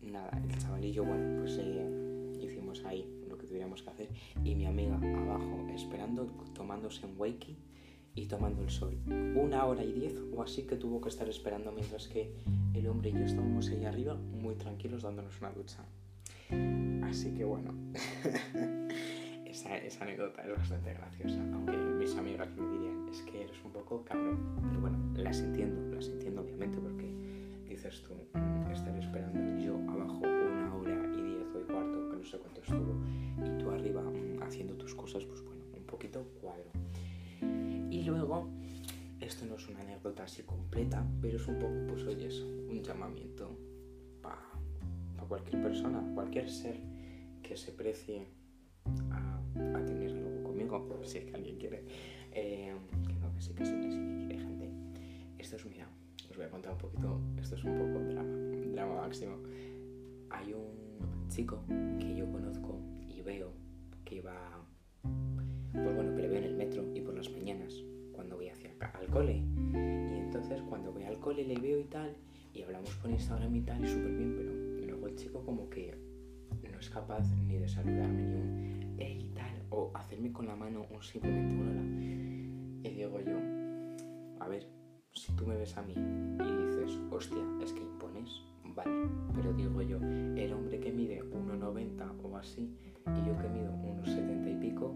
nada, 0.00 0.30
el 0.42 0.58
chavalillo, 0.58 1.04
bueno, 1.04 1.40
pues 1.40 1.58
eh, 1.60 2.36
hicimos 2.40 2.84
ahí 2.84 3.08
lo 3.28 3.36
que 3.36 3.46
tuviéramos 3.46 3.82
que 3.82 3.90
hacer. 3.90 4.08
Y 4.44 4.54
mi 4.54 4.66
amiga 4.66 4.96
abajo 4.96 5.66
esperando, 5.74 6.26
tomándose 6.54 7.06
un 7.06 7.14
wakey 7.18 7.56
y 8.18 8.26
tomando 8.26 8.62
el 8.62 8.70
sol. 8.70 8.96
Una 9.36 9.64
hora 9.64 9.84
y 9.84 9.92
diez 9.92 10.14
o 10.34 10.42
así 10.42 10.64
que 10.64 10.76
tuvo 10.76 11.00
que 11.00 11.08
estar 11.08 11.28
esperando 11.28 11.70
mientras 11.70 12.08
que 12.08 12.32
el 12.74 12.88
hombre 12.88 13.10
y 13.10 13.12
yo 13.12 13.20
estábamos 13.20 13.68
ahí 13.68 13.84
arriba 13.84 14.14
muy 14.14 14.56
tranquilos 14.56 15.02
dándonos 15.02 15.40
una 15.40 15.52
ducha. 15.52 15.84
Así 17.04 17.32
que 17.34 17.44
bueno, 17.44 17.72
esa, 19.46 19.70
anécdota 20.00 20.42
es 20.42 20.56
bastante 20.56 20.94
graciosa, 20.94 21.40
aunque 21.54 21.76
mis 21.76 22.16
amigas 22.16 22.48
me 22.56 22.68
dirían, 22.72 23.08
es 23.08 23.22
que 23.22 23.42
eres 23.42 23.56
un 23.64 23.72
poco 23.72 24.04
cabrón. 24.04 24.38
Pero 24.68 24.80
bueno, 24.80 24.98
las 25.14 25.40
entiendo, 25.40 25.94
las 25.94 26.08
entiendo 26.08 26.40
obviamente 26.42 26.78
porque 26.78 27.06
dices 27.68 28.02
tú, 28.02 28.14
mm, 28.36 28.72
estar 28.72 28.96
esperando 28.98 29.62
yo 29.62 29.76
abajo 29.90 30.18
una 30.18 30.74
hora 30.74 31.06
y 31.16 31.22
diez 31.22 31.46
o 31.54 31.60
y 31.60 31.72
cuarto, 31.72 32.10
que 32.10 32.16
no 32.16 32.24
sé 32.24 32.38
cuánto 32.38 32.60
estuvo, 32.62 32.94
y 33.46 33.62
tú 33.62 33.70
arriba 33.70 34.02
mm, 34.02 34.42
haciendo 34.42 34.74
tus 34.74 34.94
cosas, 34.94 35.24
pues 35.24 35.40
bueno, 35.42 35.62
un 35.76 35.84
poquito 35.84 36.24
cuadro. 36.40 36.68
Y 37.90 38.02
luego, 38.02 38.48
esto 39.20 39.46
no 39.46 39.56
es 39.56 39.68
una 39.68 39.80
anécdota 39.80 40.24
así 40.24 40.42
completa, 40.42 41.06
pero 41.20 41.36
es 41.36 41.46
un 41.46 41.58
poco, 41.58 41.74
pues 41.88 42.04
oye, 42.04 42.28
un 42.68 42.82
llamamiento 42.82 43.58
para 44.22 44.48
cualquier 45.28 45.62
persona, 45.62 46.02
cualquier 46.14 46.50
ser 46.50 46.80
que 47.42 47.56
se 47.56 47.72
precie 47.72 48.26
a, 49.10 49.40
tener 49.86 50.10
algo 50.12 50.42
conmigo, 50.42 51.00
si 51.04 51.18
es 51.18 51.24
que 51.24 51.34
alguien 51.34 51.56
quiere. 51.56 51.84
Eh, 52.32 52.74
que 53.06 53.14
no, 53.14 53.34
que 53.34 53.40
sí, 53.40 53.54
que 53.54 53.64
sí, 53.64 53.72
que 53.80 53.90
sí, 53.90 53.98
que 53.98 54.26
quiere 54.26 54.38
gente. 54.38 54.70
Esto 55.38 55.56
es, 55.56 55.66
mira, 55.66 55.88
os 56.30 56.36
voy 56.36 56.46
a 56.46 56.50
contar 56.50 56.72
un 56.72 56.78
poquito, 56.78 57.20
esto 57.40 57.54
es 57.54 57.64
un 57.64 57.78
poco 57.78 58.00
drama, 58.04 58.34
drama 58.72 58.94
máximo. 59.02 59.36
Hay 60.30 60.52
un 60.52 61.28
chico 61.28 61.64
que 61.98 62.16
yo 62.16 62.30
conozco 62.30 62.80
y 63.08 63.20
veo 63.22 63.52
que 64.04 64.20
va 64.20 64.57
pues 65.82 65.94
bueno, 65.94 66.14
que 66.14 66.22
le 66.22 66.28
veo 66.28 66.38
en 66.38 66.44
el 66.44 66.54
metro 66.54 66.84
y 66.94 67.00
por 67.00 67.14
las 67.14 67.30
mañanas 67.30 67.74
cuando 68.12 68.36
voy 68.36 68.48
hacia 68.48 68.70
al 68.80 69.06
cole. 69.08 69.36
Y 69.72 70.18
entonces 70.18 70.60
cuando 70.68 70.92
voy 70.92 71.04
al 71.04 71.18
cole 71.18 71.44
le 71.44 71.58
veo 71.58 71.78
y 71.78 71.84
tal, 71.84 72.16
y 72.52 72.62
hablamos 72.62 72.90
por 72.96 73.10
Instagram 73.10 73.54
y 73.54 73.60
tal, 73.62 73.84
y 73.84 73.88
súper 73.88 74.16
bien, 74.16 74.34
pero 74.36 74.52
luego 74.86 75.06
el 75.06 75.14
chico 75.16 75.44
como 75.44 75.68
que 75.70 75.94
no 76.70 76.78
es 76.78 76.90
capaz 76.90 77.24
ni 77.46 77.58
de 77.58 77.68
saludarme 77.68 78.22
ni 78.22 78.34
un 78.34 78.96
hey 78.98 79.30
tal, 79.34 79.62
o 79.70 79.90
hacerme 79.94 80.32
con 80.32 80.46
la 80.46 80.56
mano 80.56 80.86
un 80.90 81.02
simplemente 81.02 81.54
un 81.54 81.68
hola. 81.68 82.88
Y 82.88 82.94
digo 82.94 83.20
yo, 83.20 83.38
a 84.40 84.48
ver, 84.48 84.66
si 85.12 85.32
tú 85.32 85.46
me 85.46 85.56
ves 85.56 85.76
a 85.76 85.82
mí 85.82 85.94
y 85.94 86.66
dices, 86.66 86.98
hostia, 87.10 87.42
es 87.62 87.72
que 87.72 87.80
impones, 87.80 88.42
vale, 88.64 89.08
pero 89.34 89.52
digo 89.52 89.82
yo, 89.82 89.98
el 89.98 90.52
hombre 90.52 90.80
que 90.80 90.92
mide 90.92 91.22
1,90 91.22 92.24
o 92.24 92.36
así, 92.36 92.76
y 93.06 93.26
yo 93.26 93.36
que 93.38 93.48
mido 93.48 93.72
unos 93.72 94.08
70 94.08 94.50
y 94.50 94.54
pico, 94.56 94.92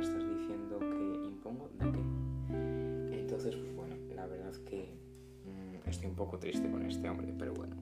estás 0.00 0.24
diciendo 0.28 0.78
que 0.78 1.28
impongo 1.28 1.68
de 1.78 1.92
qué. 1.92 3.18
Entonces, 3.20 3.56
pues 3.56 3.74
bueno, 3.74 3.96
la 4.14 4.26
verdad 4.26 4.54
que 4.64 4.94
mm, 5.44 5.88
estoy 5.88 6.08
un 6.08 6.16
poco 6.16 6.38
triste 6.38 6.70
con 6.70 6.82
este 6.82 7.08
hombre, 7.08 7.32
pero 7.38 7.54
bueno. 7.54 7.76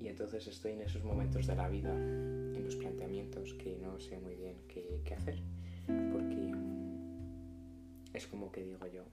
Y 0.00 0.08
entonces 0.08 0.46
estoy 0.48 0.72
en 0.72 0.82
esos 0.82 1.04
momentos 1.04 1.46
de 1.46 1.54
la 1.54 1.68
vida, 1.68 1.94
en 1.94 2.64
los 2.64 2.76
planteamientos 2.76 3.54
que 3.54 3.78
no 3.80 4.00
sé 4.00 4.18
muy 4.18 4.34
bien 4.34 4.56
qué, 4.68 5.00
qué 5.04 5.14
hacer, 5.14 5.40
porque 5.86 6.52
mm, 6.54 8.14
es 8.14 8.26
como 8.26 8.50
que 8.50 8.64
digo 8.64 8.86
yo, 8.86 9.04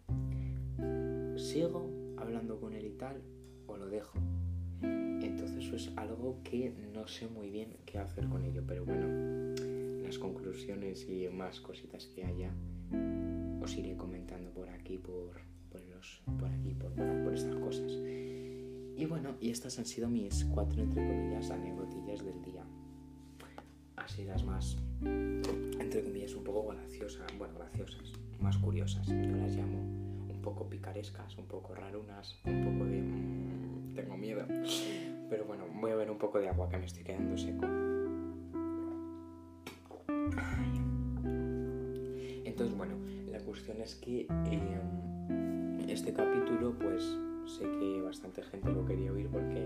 ¿sigo 1.38 1.90
hablando 2.18 2.60
con 2.60 2.74
él 2.74 2.86
y 2.86 2.92
tal 2.92 3.22
o 3.68 3.78
lo 3.78 3.88
dejo? 3.88 4.18
Entonces 4.82 5.66
eso 5.66 5.76
es 5.76 5.92
algo 5.96 6.42
que 6.44 6.74
no 6.94 7.08
sé 7.08 7.28
muy 7.28 7.50
bien 7.50 7.78
qué 7.86 8.00
hacer 8.00 8.28
con 8.28 8.44
ello, 8.44 8.64
pero 8.66 8.86
bueno, 8.86 9.06
las 10.10 10.18
conclusiones 10.18 11.08
y 11.08 11.30
más 11.30 11.60
cositas 11.60 12.08
que 12.08 12.26
haya 12.26 12.52
os 13.62 13.78
iré 13.78 13.96
comentando 13.96 14.50
por 14.50 14.68
aquí, 14.68 14.98
por, 14.98 15.40
por, 15.70 15.84
los, 15.84 16.24
por 16.40 16.50
aquí, 16.50 16.74
por, 16.74 16.92
por 16.96 17.32
estas 17.32 17.54
cosas. 17.58 17.92
Y 17.92 19.06
bueno, 19.06 19.36
y 19.40 19.52
estas 19.52 19.78
han 19.78 19.86
sido 19.86 20.10
mis 20.10 20.46
cuatro, 20.46 20.82
entre 20.82 21.06
comillas, 21.06 21.52
anécdotillas 21.52 22.26
del 22.26 22.42
día. 22.42 22.64
Así 23.98 24.24
las 24.26 24.44
más, 24.44 24.80
entre 25.04 26.02
comillas, 26.04 26.34
un 26.34 26.44
poco 26.44 26.70
graciosas, 26.70 27.28
bueno, 27.38 27.54
graciosas, 27.60 28.12
más 28.40 28.58
curiosas. 28.58 29.06
Yo 29.06 29.14
las 29.14 29.56
llamo 29.56 29.78
un 29.78 30.40
poco 30.42 30.68
picarescas, 30.68 31.38
un 31.38 31.46
poco 31.46 31.76
rarunas, 31.76 32.36
un 32.46 32.64
poco 32.64 32.86
de... 32.90 33.00
Mmm, 33.00 33.94
tengo 33.94 34.18
miedo. 34.18 34.44
Pero 35.30 35.46
bueno, 35.46 35.66
voy 35.80 35.92
a 35.92 35.96
ver 35.96 36.10
un 36.10 36.18
poco 36.18 36.40
de 36.40 36.50
agua 36.50 36.68
que 36.68 36.80
me 36.80 36.86
estoy 36.88 37.04
quedando 37.04 37.38
seco. 37.38 37.68
Entonces, 42.46 42.78
bueno, 42.78 42.96
la 43.32 43.40
cuestión 43.40 43.82
es 43.82 43.96
que 43.96 44.22
eh, 44.22 44.80
este 45.88 46.14
capítulo, 46.14 46.78
pues 46.78 47.04
sé 47.46 47.64
que 47.64 48.02
bastante 48.02 48.44
gente 48.44 48.72
lo 48.72 48.86
quería 48.86 49.12
oír 49.12 49.28
porque 49.30 49.60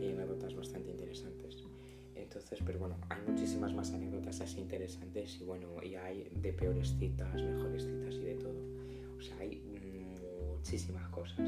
hay 0.00 0.12
anécdotas 0.12 0.54
bastante 0.54 0.90
interesantes. 0.90 1.64
Entonces, 2.14 2.60
pero 2.64 2.78
bueno, 2.78 2.96
hay 3.08 3.18
muchísimas 3.26 3.74
más 3.74 3.92
anécdotas 3.92 4.40
así 4.40 4.60
interesantes 4.60 5.40
y 5.40 5.44
bueno, 5.44 5.82
y 5.82 5.94
hay 5.94 6.28
de 6.30 6.52
peores 6.52 6.94
citas, 6.98 7.42
mejores 7.42 7.84
citas 7.84 8.14
y 8.14 8.24
de 8.24 8.34
todo. 8.34 8.60
O 9.16 9.20
sea, 9.20 9.36
hay 9.38 9.62
muchísimas 10.54 11.08
cosas. 11.10 11.38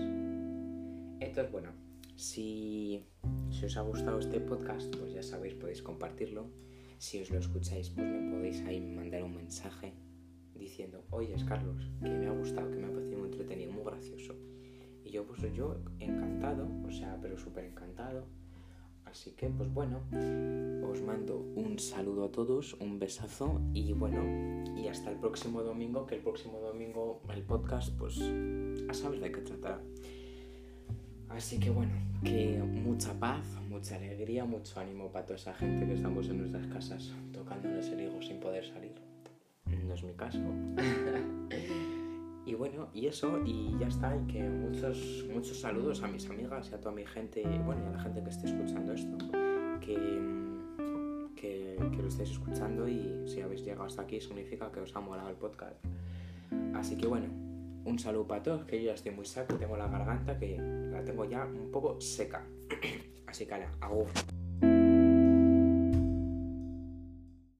Entonces, 1.20 1.52
bueno, 1.52 1.70
si, 2.16 3.04
si 3.50 3.64
os 3.64 3.76
ha 3.76 3.82
gustado 3.82 4.18
este 4.18 4.40
podcast, 4.40 4.94
pues 4.96 5.12
ya 5.12 5.22
sabéis, 5.22 5.54
podéis 5.54 5.82
compartirlo. 5.82 6.46
Si 7.02 7.20
os 7.20 7.30
lo 7.30 7.38
escucháis, 7.38 7.90
pues 7.90 8.06
me 8.06 8.30
podéis 8.30 8.60
ahí 8.62 8.80
mandar 8.80 9.24
un 9.24 9.34
mensaje 9.34 9.92
diciendo, 10.54 11.04
oye, 11.10 11.34
Carlos, 11.48 11.90
que 12.00 12.10
me 12.10 12.26
ha 12.28 12.32
gustado, 12.32 12.70
que 12.70 12.78
me 12.78 12.86
ha 12.86 12.92
parecido 12.92 13.18
muy 13.18 13.28
entretenido, 13.28 13.72
muy 13.72 13.84
gracioso 13.84 14.36
yo 15.12 15.26
pues 15.26 15.42
yo 15.54 15.76
encantado, 16.00 16.66
o 16.86 16.90
sea, 16.90 17.18
pero 17.20 17.36
súper 17.36 17.64
encantado. 17.66 18.24
Así 19.04 19.32
que 19.32 19.50
pues 19.50 19.72
bueno, 19.74 20.00
os 20.90 21.02
mando 21.02 21.36
un 21.54 21.78
saludo 21.78 22.24
a 22.24 22.32
todos, 22.32 22.74
un 22.80 22.98
besazo 22.98 23.60
y 23.74 23.92
bueno, 23.92 24.22
y 24.74 24.88
hasta 24.88 25.10
el 25.10 25.18
próximo 25.18 25.62
domingo, 25.62 26.06
que 26.06 26.14
el 26.14 26.22
próximo 26.22 26.60
domingo 26.60 27.20
el 27.28 27.42
podcast 27.42 27.94
pues 27.98 28.18
a 28.88 28.94
saber 28.94 29.20
de 29.20 29.32
qué 29.32 29.42
tratará. 29.42 29.82
Así 31.36 31.58
que 31.58 31.70
bueno, 31.70 31.92
que 32.22 32.62
mucha 32.62 33.12
paz, 33.14 33.44
mucha 33.68 33.96
alegría, 33.96 34.44
mucho 34.44 34.78
ánimo 34.78 35.10
para 35.10 35.24
toda 35.24 35.36
esa 35.36 35.54
gente 35.54 35.86
que 35.86 35.94
estamos 35.94 36.28
en 36.28 36.38
nuestras 36.38 36.66
casas 36.66 37.12
tocándonos 37.32 37.88
el 37.88 38.00
higo 38.02 38.20
sin 38.22 38.38
poder 38.38 38.66
salir. 38.66 38.94
No 39.66 39.94
es 39.94 40.02
mi 40.04 40.12
caso. 40.14 40.40
Y 42.44 42.54
bueno, 42.54 42.88
y 42.92 43.06
eso, 43.06 43.40
y 43.46 43.78
ya 43.78 43.86
está, 43.86 44.16
y 44.16 44.26
que 44.26 44.42
muchos, 44.42 45.24
muchos 45.32 45.60
saludos 45.60 46.02
a 46.02 46.08
mis 46.08 46.28
amigas 46.28 46.70
y 46.72 46.74
a 46.74 46.80
toda 46.80 46.92
mi 46.92 47.06
gente, 47.06 47.44
bueno, 47.64 47.82
y 47.84 47.86
a 47.86 47.90
la 47.92 48.00
gente 48.00 48.20
que 48.20 48.30
esté 48.30 48.46
escuchando 48.48 48.92
esto, 48.92 49.16
que, 49.80 50.20
que, 51.36 51.76
que 51.92 52.02
lo 52.02 52.08
estéis 52.08 52.32
escuchando 52.32 52.88
y 52.88 53.22
si 53.26 53.42
habéis 53.42 53.64
llegado 53.64 53.84
hasta 53.84 54.02
aquí 54.02 54.20
significa 54.20 54.72
que 54.72 54.80
os 54.80 54.94
ha 54.96 55.00
molado 55.00 55.28
el 55.28 55.36
podcast. 55.36 55.76
Así 56.74 56.96
que 56.96 57.06
bueno, 57.06 57.28
un 57.84 57.98
saludo 57.98 58.26
para 58.26 58.42
todos, 58.42 58.64
que 58.64 58.78
yo 58.80 58.88
ya 58.88 58.94
estoy 58.94 59.12
muy 59.12 59.26
seco, 59.26 59.54
tengo 59.56 59.76
la 59.76 59.88
garganta 59.88 60.38
que 60.38 60.56
la 60.58 61.04
tengo 61.04 61.24
ya 61.24 61.44
un 61.44 61.70
poco 61.70 62.00
seca. 62.00 62.46
Así 63.26 63.46
que, 63.46 63.54
ala, 63.54 63.70
agur. 63.80 64.06